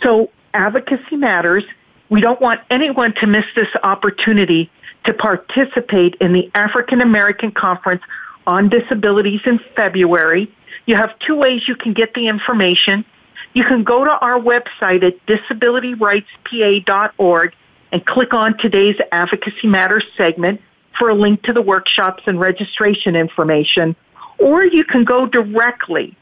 [0.03, 1.65] So advocacy matters.
[2.11, 4.71] We don't want anyone to miss this opportunity
[5.05, 8.03] to participate in the African American Conference
[8.47, 10.51] on Disabilities in February.
[10.87, 13.05] You have two ways you can get the information.
[13.53, 17.53] You can go to our website at disabilityrightspa.org
[17.93, 20.61] and click on today's Advocacy Matters segment
[20.99, 23.95] for a link to the workshops and registration information.
[24.39, 26.17] Or you can go directly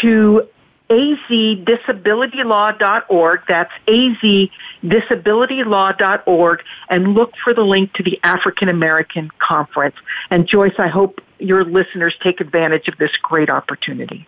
[0.00, 0.48] to
[0.92, 3.40] azdisabilitylaw.org.
[3.48, 9.96] That's azdisabilitylaw.org and look for the link to the African American Conference.
[10.30, 14.26] And Joyce, I hope your listeners take advantage of this great opportunity.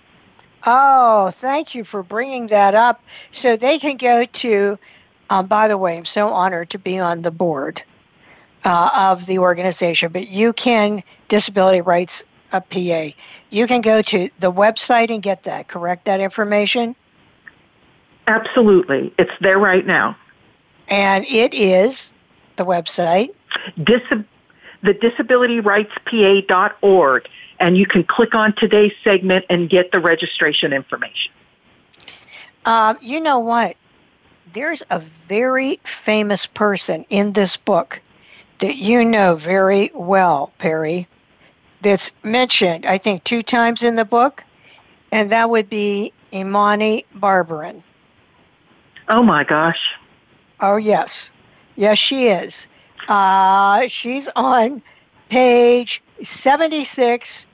[0.67, 3.05] Oh, thank you for bringing that up.
[3.31, 4.79] So they can go to,
[5.29, 7.83] um, by the way, I'm so honored to be on the board
[8.65, 13.09] uh, of the organization, but you can, Disability Rights uh, PA,
[13.51, 16.05] you can go to the website and get that, correct?
[16.05, 16.95] That information?
[18.29, 19.13] Absolutely.
[19.19, 20.17] It's there right now.
[20.89, 22.13] And it is
[22.57, 23.35] the website?
[23.83, 24.01] Dis-
[24.83, 27.29] the disabilityrightspa.org.
[27.61, 31.33] And you can click on today's segment and get the registration information.
[32.67, 33.77] Um, you know what?
[34.53, 38.01] There's a very famous person in this book
[38.59, 41.09] that you know very well, Peri
[41.85, 44.43] that's mentioned, I think, two times in the book,
[45.13, 47.83] and that would be Imani Barbarin.
[49.09, 49.79] Oh my gosh.
[50.61, 51.31] Oh, yes.
[51.77, 52.67] Yes, she is.
[53.09, 54.83] Uh, she's on
[55.29, 57.47] page 76,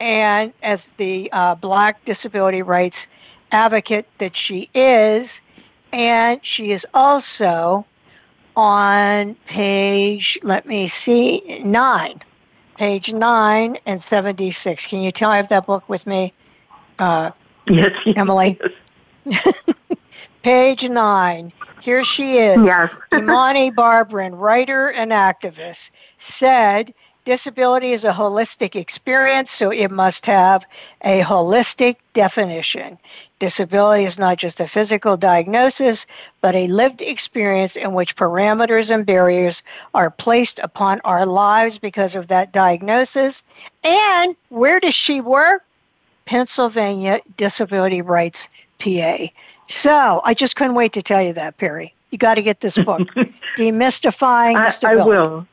[0.00, 3.06] and as the uh, Black disability rights
[3.52, 5.42] advocate that she is,
[5.92, 7.84] and she is also
[8.56, 12.22] on page, let me see, nine
[12.76, 14.86] page 9 and 76.
[14.86, 16.32] Can you tell I have that book with me?
[16.98, 17.30] Uh,
[17.66, 18.58] yes, Emily.
[20.42, 21.52] page 9.
[21.80, 22.66] Here she is.
[22.66, 22.90] Yes.
[23.12, 30.64] Imani Barbarin, writer and activist, said disability is a holistic experience, so it must have
[31.02, 32.98] a holistic definition.
[33.44, 36.06] Disability is not just a physical diagnosis,
[36.40, 42.16] but a lived experience in which parameters and barriers are placed upon our lives because
[42.16, 43.44] of that diagnosis.
[43.84, 45.62] And where does she work?
[46.24, 49.26] Pennsylvania Disability Rights PA.
[49.68, 51.92] So I just couldn't wait to tell you that, Peri.
[52.12, 53.02] You got to get this book,
[53.58, 55.02] Demystifying Disability.
[55.02, 55.46] I, I will.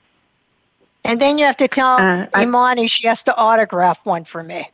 [1.04, 4.70] And then you have to tell uh, Imani she has to autograph one for me.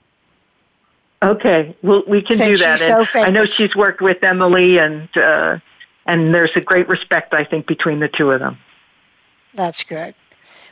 [1.23, 2.79] Okay, well, we can Since do that.
[2.79, 5.57] So I know she's worked with Emily, and uh,
[6.05, 8.59] and there's a great respect, I think, between the two of them.
[9.55, 10.13] That's good.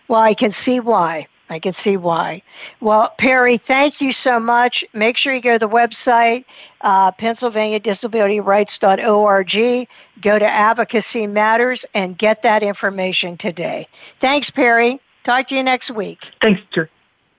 [0.08, 1.26] Well, I can see why.
[1.50, 2.44] I can see why.
[2.80, 4.86] Well, Peri, thank you so much.
[4.94, 6.46] Make sure you go to the website,
[6.82, 9.88] uh, PennsylvaniaDisabilityRights.org.
[10.22, 13.88] Go to Advocacy Matters and get that information today.
[14.20, 15.02] Thanks, Peri.
[15.24, 16.32] Talk to you next week.
[16.42, 16.90] Thanks, sir.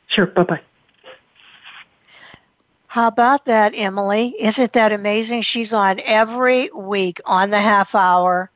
[0.08, 0.26] Sure.
[0.26, 0.60] Bye bye.
[2.96, 4.34] How about that, Emily?
[4.38, 5.42] Isn't that amazing?
[5.42, 8.50] She's on every week on the half hour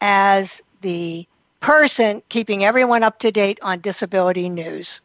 [0.00, 1.26] as the
[1.60, 5.02] person keeping everyone up to date on disability news.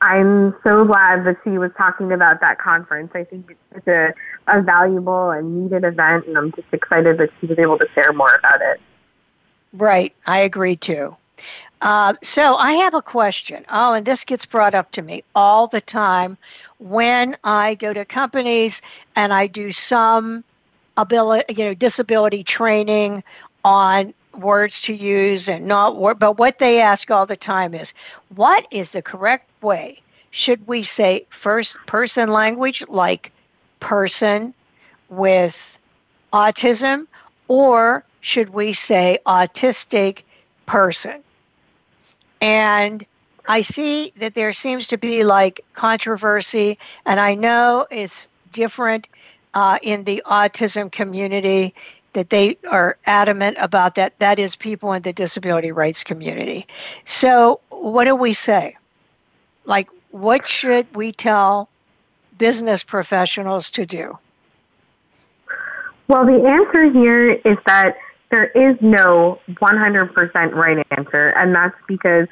[0.00, 3.10] I'm so glad that she was talking about that conference.
[3.16, 4.14] I think it's a,
[4.46, 8.12] a valuable and needed event, and I'm just excited that she was able to share
[8.12, 8.80] more about it.
[9.72, 11.16] Right, I agree too.
[11.82, 13.64] Uh, so I have a question.
[13.68, 16.38] Oh, and this gets brought up to me all the time
[16.78, 18.82] when I go to companies
[19.14, 20.44] and I do some
[20.96, 23.22] ability, you know, disability training
[23.64, 26.18] on words to use and not word.
[26.18, 27.94] But what they ask all the time is,
[28.34, 30.00] what is the correct way?
[30.30, 33.32] Should we say first person language like
[33.80, 34.52] person
[35.08, 35.78] with
[36.32, 37.06] autism,
[37.48, 40.22] or should we say autistic
[40.66, 41.22] person?
[42.40, 43.06] And
[43.48, 49.08] I see that there seems to be like controversy, and I know it's different
[49.54, 51.74] uh, in the autism community
[52.12, 54.18] that they are adamant about that.
[54.18, 56.66] That is people in the disability rights community.
[57.04, 58.76] So, what do we say?
[59.64, 61.68] Like, what should we tell
[62.38, 64.18] business professionals to do?
[66.08, 67.96] Well, the answer here is that
[68.30, 72.28] there is no 100% right answer, and that's because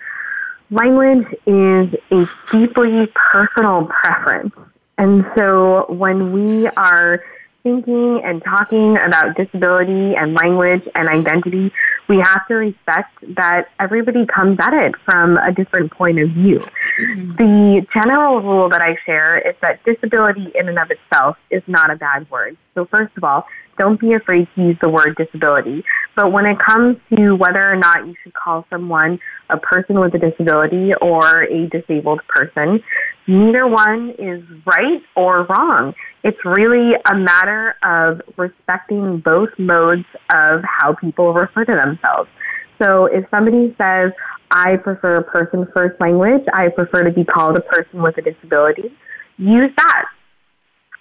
[0.75, 4.55] language is a deeply personal preference.
[4.99, 7.23] And so when we are
[7.63, 11.73] thinking and talking about disability and language and identity,
[12.09, 16.59] we have to respect that everybody comes at it from a different point of view.
[17.01, 17.37] Mm-hmm.
[17.37, 21.91] The general rule that I share is that disability in and of itself is not
[21.91, 22.57] a bad word.
[22.75, 23.47] So first of all,
[23.79, 25.85] don't be afraid to use the word disability.
[26.17, 29.19] But when it comes to whether or not you should call someone
[29.51, 32.83] a person with a disability or a disabled person,
[33.27, 35.95] neither one is right or wrong.
[36.23, 42.31] It's really a matter of respecting both modes of how people refer to themselves.
[42.83, 44.13] So if somebody says,
[44.51, 48.93] I prefer person first language, I prefer to be called a person with a disability,
[49.37, 50.05] use that.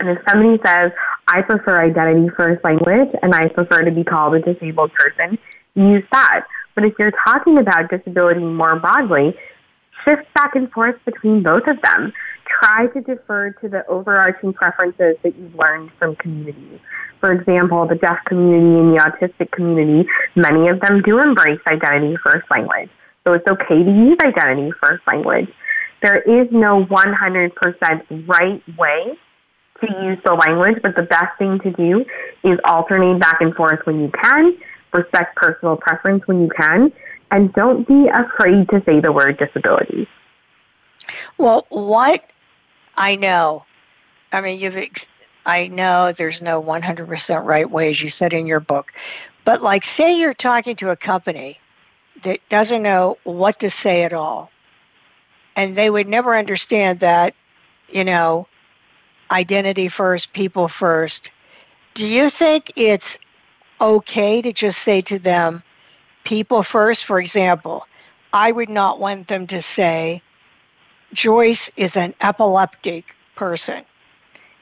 [0.04, 0.92] And if somebody says,
[1.30, 5.40] I prefer identity first language and I prefer to be called a disabled person,
[5.76, 6.46] use that.
[6.76, 9.34] But if you're talking about disability more broadly,
[10.04, 12.12] shift back and forth between both of them.
[12.60, 16.82] Try to defer to the overarching preferences that you've learned from communities.
[17.22, 22.18] For example, the deaf community and the autistic community, many of them do embrace identity
[22.22, 22.90] first language.
[23.24, 25.48] So it's okay to use identity first language.
[26.02, 29.18] There is no 100% right way
[29.82, 32.06] to use the language, but the best thing to do
[32.44, 34.58] is alternate back and forth when you can,
[34.94, 36.92] respect personal preference when you can,
[37.32, 40.08] and don't be afraid to say the word disability.
[41.38, 42.30] Well, what
[42.96, 43.66] I know,
[44.32, 45.08] I mean, you've, ex-
[45.46, 48.94] I know there's no 100% right way, as you said in your book,
[49.46, 51.60] but like, say you're talking to a company
[52.22, 54.52] that doesn't know what to say at all,
[55.56, 57.36] and they would never understand that,
[57.90, 58.48] you know,
[59.34, 61.32] identity first, people first.
[61.96, 63.18] Do you think it's
[63.82, 65.64] okay to just say to them,
[66.24, 67.06] people first?
[67.06, 67.88] For example,
[68.32, 70.22] I would not want them to say,
[71.14, 73.84] Joyce is an epileptic person,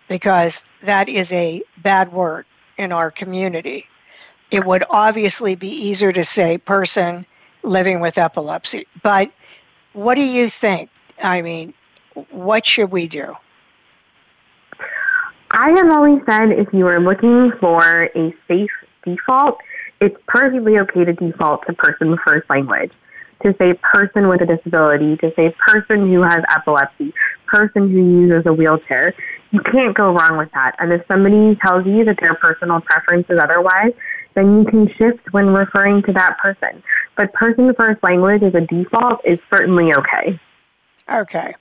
[0.07, 2.45] because that is a bad word
[2.78, 3.88] in our community.
[4.49, 7.26] It would obviously be easier to say person
[7.63, 8.88] living with epilepsy.
[9.03, 9.32] But
[9.93, 10.89] what do you think?
[11.24, 11.74] I mean,
[12.32, 13.36] what should we do?
[15.54, 18.72] I have always said if you are looking for a safe
[19.04, 19.58] default,
[19.99, 22.91] it's perfectly okay to default to person first language.
[23.43, 27.14] To say person with a disability, to say person who has epilepsy,
[27.47, 29.14] person who uses a wheelchair.
[29.52, 30.76] You can't go wrong with that.
[30.80, 33.91] And if somebody tells you that their personal preference is otherwise,
[34.36, 36.82] then you can shift when referring to that person.
[37.18, 40.39] But person first language as a default is certainly okay.
[41.12, 41.56] Okay.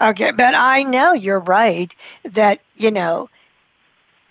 [0.00, 3.28] Okay, but I know you're right that, you know,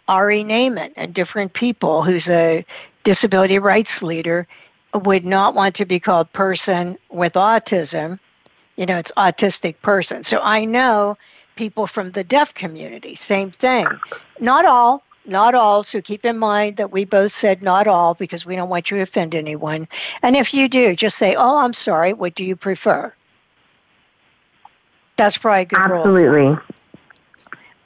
[0.08, 2.66] Ari Ne'eman and different people who's a
[3.04, 4.48] disability rights leader
[4.93, 8.20] would not want to be called person with autism.
[8.78, 10.24] You know, it's autistic person.
[10.24, 11.18] So I know
[11.56, 13.88] people from the deaf community, same thing.
[14.39, 15.84] Not all, not all.
[15.84, 18.98] So keep in mind that we both said not all because we don't want you
[18.98, 19.88] to offend anyone.
[20.24, 23.14] And if you do, just say, oh, I'm sorry, what do you prefer?
[25.18, 26.39] That's probably a good Absolutely.
[26.39, 26.59] Rule.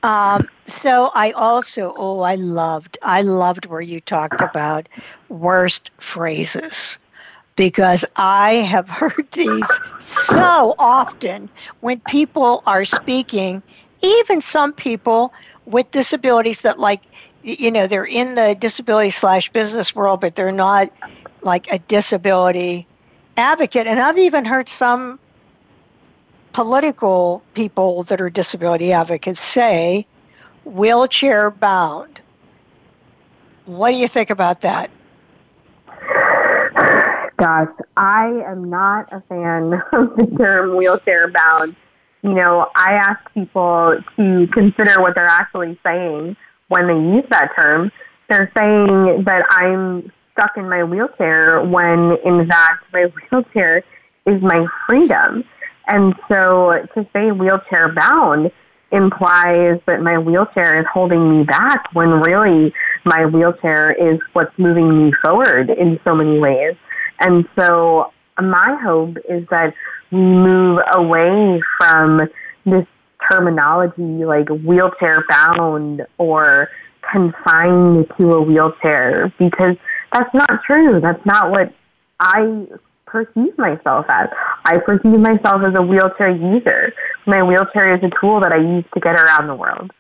[0.04, 4.90] Um, so I also, oh, I loved, I loved where you talked about
[5.30, 6.98] worst phrases
[7.56, 11.50] because I have heard these so often
[11.82, 13.62] when people are speaking,
[14.02, 15.34] even some people
[15.66, 17.02] with disabilities that like,
[17.44, 20.92] you know, they're in the disability slash business world, but they're not
[21.44, 22.88] like a disability
[23.38, 23.88] advocate.
[23.88, 25.20] And I've even heard some
[26.54, 30.06] political people that are disability advocates say
[30.66, 32.22] wheelchair bound.
[33.66, 34.90] What do you think about that?
[37.38, 41.76] Gosh, I am not a fan of the term wheelchair bound.
[42.22, 46.36] You know, I ask people to consider what they're actually saying
[46.68, 47.92] when they use that term.
[48.30, 53.84] They're saying that I'm stuck in my wheelchair when in fact my wheelchair
[54.26, 55.44] is my freedom.
[55.88, 58.52] And so to say wheelchair bound
[58.92, 62.74] implies that my wheelchair is holding me back when really
[63.06, 66.76] my wheelchair is what's moving me forward in so many ways.
[67.20, 69.74] And so my hope is that
[70.12, 72.30] we move away from
[72.66, 72.86] this
[73.30, 76.70] terminology like wheelchair bound or
[77.12, 79.76] confined to a wheelchair because
[80.12, 81.00] that's not true.
[81.00, 81.74] That's not what
[82.20, 82.68] I
[83.12, 84.30] perceive myself as.
[84.66, 86.94] I perceive myself as a wheelchair user.
[87.26, 89.92] My wheelchair is a tool that I use to get around the world.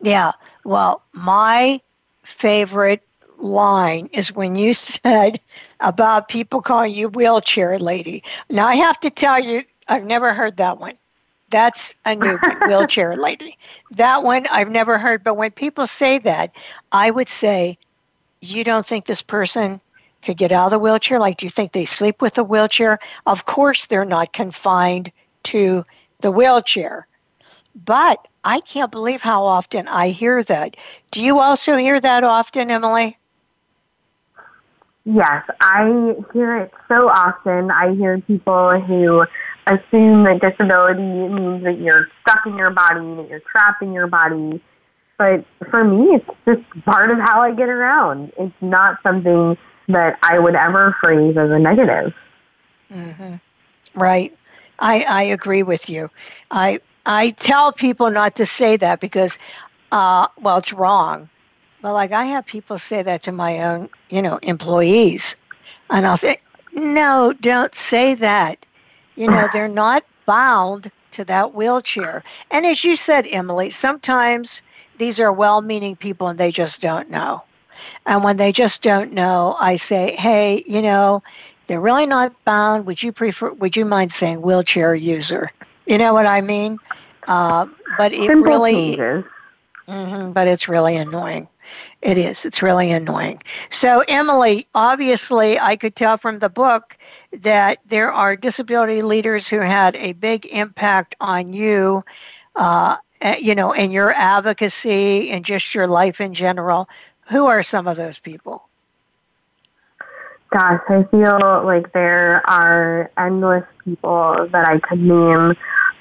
[0.00, 0.32] Yeah.
[0.64, 1.80] Well, my
[2.22, 3.02] favorite
[3.38, 5.40] line is when you said
[5.80, 8.22] about people calling you wheelchair lady.
[8.50, 10.94] Now, I have to tell you, I've never heard that one.
[11.50, 13.56] That's a new wheelchair lady.
[13.92, 15.24] That one I've never heard.
[15.24, 16.54] But when people say that,
[16.92, 17.78] I would say,
[18.40, 19.80] you don't think this person
[20.22, 21.18] could get out of the wheelchair?
[21.18, 22.98] Like, do you think they sleep with a wheelchair?
[23.26, 25.12] Of course, they're not confined
[25.44, 25.84] to
[26.20, 27.06] the wheelchair.
[27.84, 30.76] But I can't believe how often I hear that.
[31.10, 33.18] Do you also hear that often, Emily?
[35.04, 37.70] Yes, I hear it so often.
[37.70, 39.26] I hear people who
[39.66, 44.06] assume that disability means that you're stuck in your body, that you're trapped in your
[44.06, 44.60] body,
[45.18, 48.32] but for me, it's just part of how I get around.
[48.38, 49.56] It's not something
[49.92, 52.14] that I would ever phrase as a negative.
[52.92, 53.36] Mm-hmm.
[54.00, 54.36] Right.
[54.78, 56.10] I, I agree with you.
[56.50, 59.38] I I tell people not to say that because,
[59.90, 61.28] uh, well, it's wrong.
[61.80, 65.36] But like I have people say that to my own, you know, employees,
[65.90, 68.64] and I'll think, no, don't say that.
[69.16, 72.22] You know, they're not bound to that wheelchair.
[72.50, 74.62] And as you said, Emily, sometimes
[74.98, 77.42] these are well meaning people and they just don't know.
[78.06, 81.22] And when they just don't know, I say, hey, you know,
[81.66, 82.86] they're really not bound.
[82.86, 85.48] Would you prefer, would you mind saying wheelchair user?
[85.86, 86.78] You know what I mean?
[87.26, 87.66] Uh,
[87.98, 91.48] but it Simple really, mm-hmm, but it's really annoying.
[92.02, 92.44] It is.
[92.44, 93.42] It's really annoying.
[93.70, 96.98] So, Emily, obviously, I could tell from the book
[97.32, 102.02] that there are disability leaders who had a big impact on you.
[102.56, 106.88] Uh, uh, you know, and your advocacy and just your life in general.
[107.30, 108.68] Who are some of those people?
[110.50, 115.54] Gosh, I feel like there are endless people that I could name.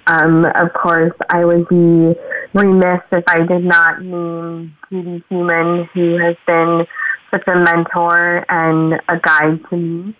[0.07, 2.15] Um, of course, I would be
[2.53, 6.85] remiss if I did not name Judy Heumann, who has been
[7.31, 10.15] such a mentor and a guide to me.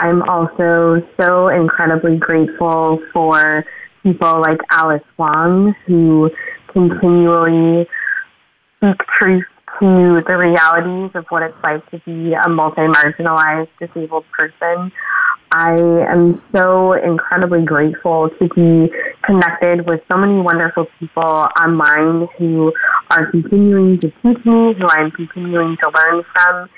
[0.00, 3.64] I'm also so incredibly grateful for
[4.02, 6.30] people like Alice Wong who
[6.68, 7.88] continually
[8.76, 9.46] speak truth
[9.80, 14.92] to the realities of what it's like to be a multi-marginalized disabled person.
[15.52, 15.74] I
[16.10, 22.72] am so incredibly grateful to be connected with so many wonderful people online who
[23.10, 26.68] are continuing to teach me, who I'm continuing to learn from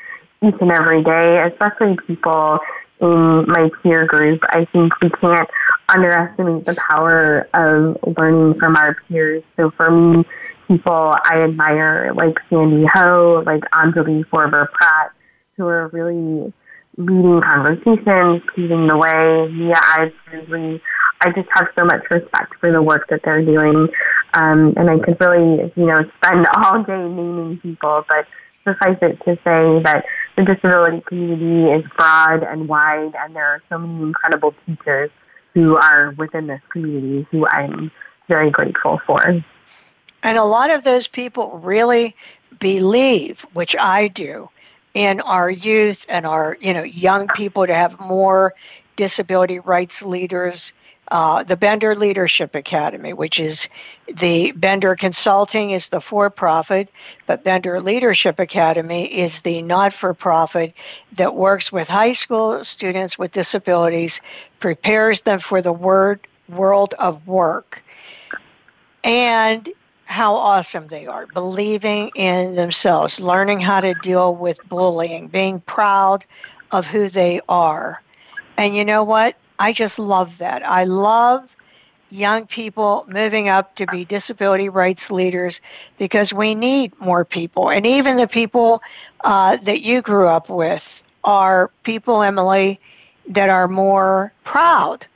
[0.42, 2.60] each and every day, especially people
[3.00, 4.42] in my peer group.
[4.50, 5.48] I think we can't
[5.88, 9.42] underestimate the power of learning from our peers.
[9.56, 10.24] So for me,
[10.68, 15.10] people I admire like Sandy Ho, like Anjali Forber Pratt,
[15.56, 16.52] who are really
[16.96, 19.48] leading conversations, paving the way.
[19.50, 20.80] Mia Isley.
[21.20, 23.88] I just have so much respect for the work that they're doing.
[24.34, 28.26] Um, and I could really, you know, spend all day naming people, but
[28.64, 30.04] suffice it to say that
[30.36, 35.10] the disability community is broad and wide, and there are so many incredible teachers
[35.54, 37.90] who are within this community who I'm
[38.28, 39.42] very grateful for.
[40.22, 42.16] And a lot of those people really
[42.58, 44.50] believe, which I do,
[44.94, 48.54] in our youth and our you know young people to have more
[48.96, 50.72] disability rights leaders
[51.10, 53.68] uh, the Bender Leadership Academy, which is
[54.06, 56.90] the Bender Consulting is the for-profit,
[57.26, 60.74] but Bender Leadership Academy is the not-for-profit
[61.12, 64.20] that works with high school students with disabilities,
[64.60, 67.82] prepares them for the word world of work,
[69.02, 69.68] and
[70.08, 76.24] how awesome they are, believing in themselves, learning how to deal with bullying, being proud
[76.72, 78.02] of who they are.
[78.56, 79.36] And you know what?
[79.58, 80.66] I just love that.
[80.66, 81.54] I love
[82.08, 85.60] young people moving up to be disability rights leaders
[85.98, 87.70] because we need more people.
[87.70, 88.80] And even the people
[89.22, 92.80] uh, that you grew up with are people, Emily,
[93.28, 95.06] that are more proud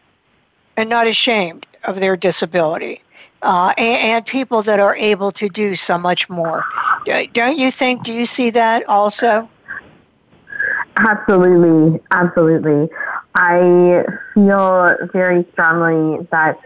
[0.76, 3.01] and not ashamed of their disability.
[3.42, 6.64] Uh, and, and, people that are able to do so much more.
[7.32, 8.04] Don't you think?
[8.04, 9.48] Do you see that also?
[10.96, 12.88] Absolutely, absolutely.
[13.34, 16.60] I feel very strongly that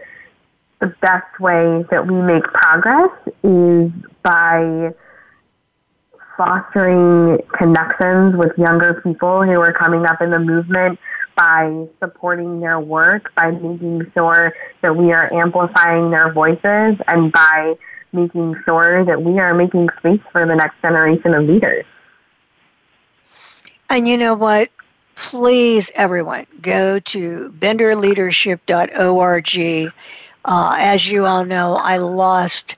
[0.79, 3.09] the best way that we make progress
[3.43, 4.93] is by
[6.37, 10.99] fostering connections with younger people who are coming up in the movement
[11.37, 17.75] by supporting their work, by making sure that we are amplifying their voices, and by
[18.11, 21.85] making sure that we are making space for the next generation of leaders.
[23.89, 24.69] And you know what?
[25.15, 29.93] Please, everyone, go to benderleadership.org.
[30.45, 32.75] Uh, as you all know, I lost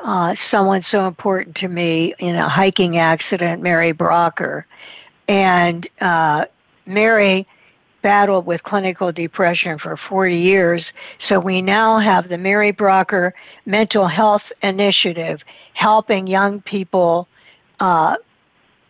[0.00, 4.64] uh, someone so important to me in a hiking accident, Mary Brougher.
[5.28, 6.46] And uh,
[6.86, 7.46] Mary
[8.02, 10.92] battled with clinical depression for 40 years.
[11.18, 13.32] So we now have the Mary Brougher
[13.66, 15.44] Mental Health Initiative
[15.74, 17.28] helping young people
[17.80, 18.16] uh,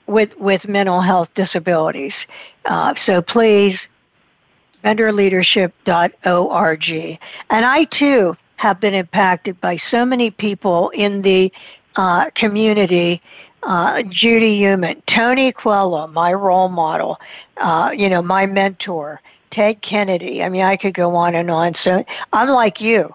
[0.06, 2.26] with, with mental health disabilities.
[2.64, 3.88] Uh, so please,
[4.82, 7.18] benderleadership.org.
[7.50, 11.52] And I too have been impacted by so many people in the
[11.96, 13.22] uh, community.
[13.62, 17.20] Uh, Judy Heumann, Tony Coelho, my role model,
[17.56, 20.42] uh, you know, my mentor, Ted Kennedy.
[20.42, 21.74] I mean, I could go on and on.
[21.74, 23.14] So I'm like you.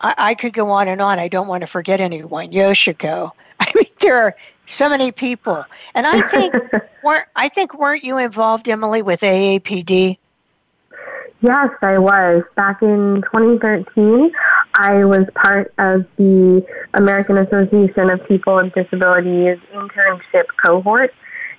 [0.00, 1.18] I, I could go on and on.
[1.18, 2.50] I don't want to forget anyone.
[2.50, 3.30] Yoshiko.
[3.60, 5.64] I mean, there are so many people,
[5.94, 6.54] and I think
[7.04, 10.16] weren't I think weren't you involved, Emily, with AAPD?
[11.42, 12.42] Yes, I was.
[12.54, 14.30] Back in 2013,
[14.74, 16.62] I was part of the
[16.92, 21.14] American Association of People with Disabilities internship cohort.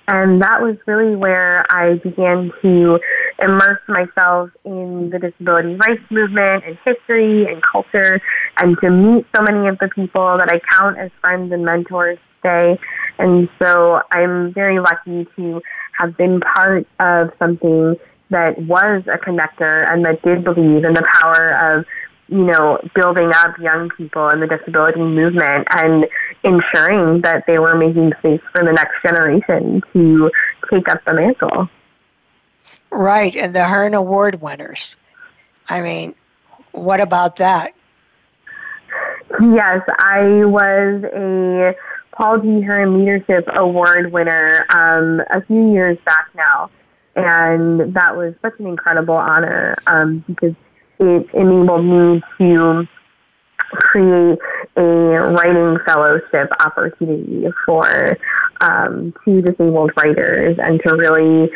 [0.06, 3.00] And that was really where I began to
[3.40, 8.20] immerse myself in the disability rights movement and history and culture
[8.58, 12.18] and to meet so many of the people that I count as friends and mentors
[12.36, 12.78] today.
[13.18, 15.60] And so I'm very lucky to
[15.98, 17.96] have been part of something
[18.32, 21.84] that was a connector and that did believe in the power of,
[22.28, 26.06] you know, building up young people in the disability movement and
[26.42, 30.30] ensuring that they were making space for the next generation to
[30.70, 31.68] take up the mantle.
[32.90, 34.96] Right, and the Hearne Award winners.
[35.68, 36.14] I mean,
[36.72, 37.74] what about that?
[39.40, 41.74] Yes, I was a
[42.12, 42.60] Paul D.
[42.60, 46.70] Hearne Leadership Award winner um, a few years back now.
[47.14, 50.54] And that was such an incredible honor um, because
[50.98, 52.88] it enabled me to
[53.72, 54.38] create
[54.76, 58.16] a writing fellowship opportunity for
[58.60, 61.50] um, two disabled writers and to really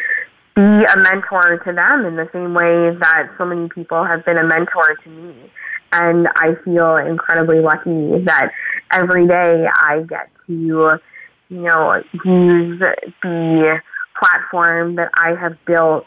[0.55, 4.39] be a mentor to them in the same way that so many people have been
[4.39, 5.35] a mentor to me.
[5.93, 8.51] And I feel incredibly lucky that
[8.93, 10.99] every day I get to, you
[11.51, 12.81] know, use
[13.23, 13.81] the
[14.19, 16.07] platform that I have built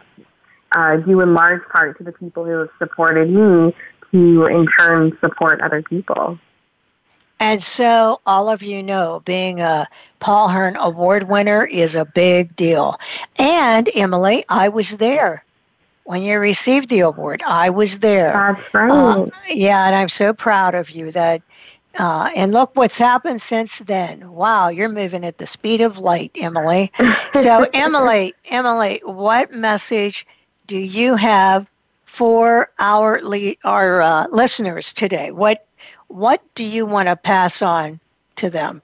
[0.71, 3.73] uh, due in large part to the people who have supported me
[4.11, 6.39] to in turn support other people.
[7.39, 9.87] And so, all of you know, being a
[10.19, 12.99] Paul Hearne Award winner is a big deal.
[13.37, 15.45] And Emily, I was there
[16.03, 17.41] when you received the award.
[17.47, 18.33] I was there.
[18.33, 18.91] That's right.
[18.91, 21.41] Uh, yeah, and I'm so proud of you that
[21.99, 24.31] uh, and look what's happened since then.
[24.31, 26.91] Wow, you're moving at the speed of light, Emily.
[27.33, 30.25] So, Emily, Emily, what message
[30.67, 31.69] do you have
[32.05, 35.31] for our le- our uh, listeners today?
[35.31, 35.65] What
[36.07, 37.99] what do you want to pass on
[38.37, 38.81] to them?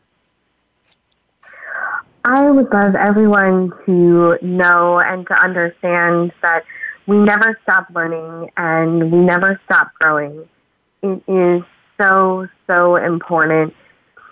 [2.24, 6.64] I would love everyone to know and to understand that
[7.08, 10.48] we never stop learning and we never stop growing.
[11.04, 11.64] It is
[11.98, 13.74] so, so important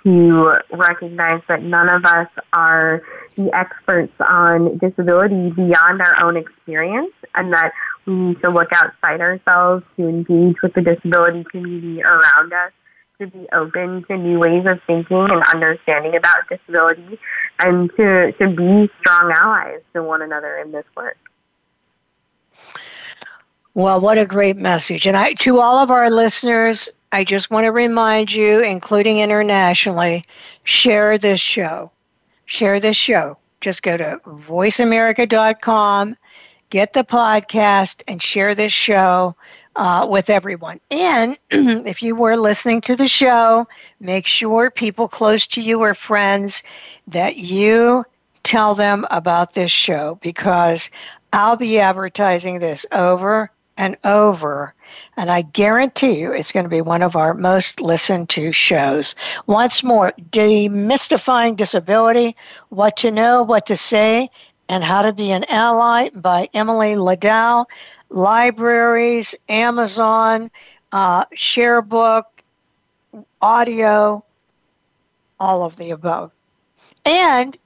[0.03, 3.01] to recognize that none of us are
[3.35, 7.71] the experts on disability beyond our own experience and that
[8.05, 12.71] we need to look outside ourselves to engage with the disability community around us,
[13.19, 17.17] to be open to new ways of thinking and understanding about disability,
[17.59, 21.17] and to, to be strong allies to one another in this work.
[23.73, 25.07] Well, what a great message.
[25.07, 30.25] And I, to all of our listeners, I just want to remind you, including internationally,
[30.63, 31.91] share this show.
[32.45, 33.37] Share this show.
[33.61, 36.17] Just go to voiceamerica.com,
[36.71, 39.35] get the podcast, and share this show
[39.75, 40.79] uh, with everyone.
[40.89, 43.67] And if you were listening to the show,
[43.99, 46.63] make sure people close to you or friends
[47.09, 48.05] that you
[48.41, 50.89] tell them about this show because
[51.31, 54.73] I'll be advertising this over and over.
[55.17, 59.15] And I guarantee you it's going to be one of our most listened to shows.
[59.47, 62.35] Once more, Demystifying Disability
[62.69, 64.29] What to Know, What to Say,
[64.69, 67.65] and How to Be an Ally by Emily Ladau.
[68.13, 70.51] Libraries, Amazon,
[70.91, 72.23] uh, Sharebook,
[73.41, 74.23] audio,
[75.39, 76.31] all of the above.
[77.05, 77.57] And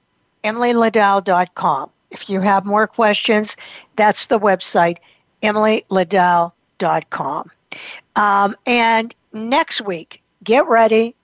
[0.42, 1.90] emilyladau.com.
[2.10, 3.56] If you have more questions,
[3.96, 4.96] that's the website,
[8.16, 11.14] Um, and next week, get ready.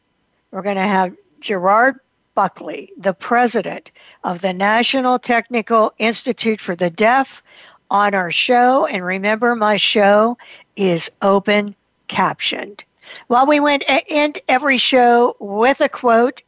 [0.51, 1.99] We're going to have Gerard
[2.35, 3.91] Buckley, the president
[4.23, 7.43] of the National Technical Institute for the Deaf,
[7.91, 8.87] on our show.
[8.87, 10.37] And remember, my show
[10.77, 11.75] is open
[12.09, 12.85] captioned.
[13.29, 16.43] Well, we went end every show with a quote,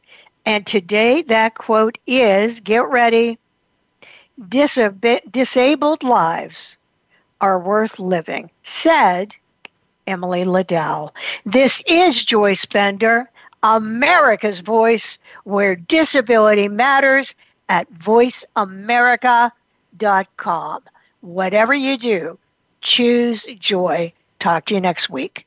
[0.45, 3.37] and today that quote is get ready
[4.39, 6.76] Disab- disabled lives
[7.41, 9.35] are worth living, said
[10.05, 11.11] Emily Ladau.
[11.45, 13.29] This is Joyce Bender,
[13.63, 17.33] America's Voice, where disability matters
[17.69, 20.83] at voiceamerica.com.
[21.21, 22.37] Whatever you do,
[22.81, 24.13] choose joy.
[24.39, 25.46] Talk to you next week.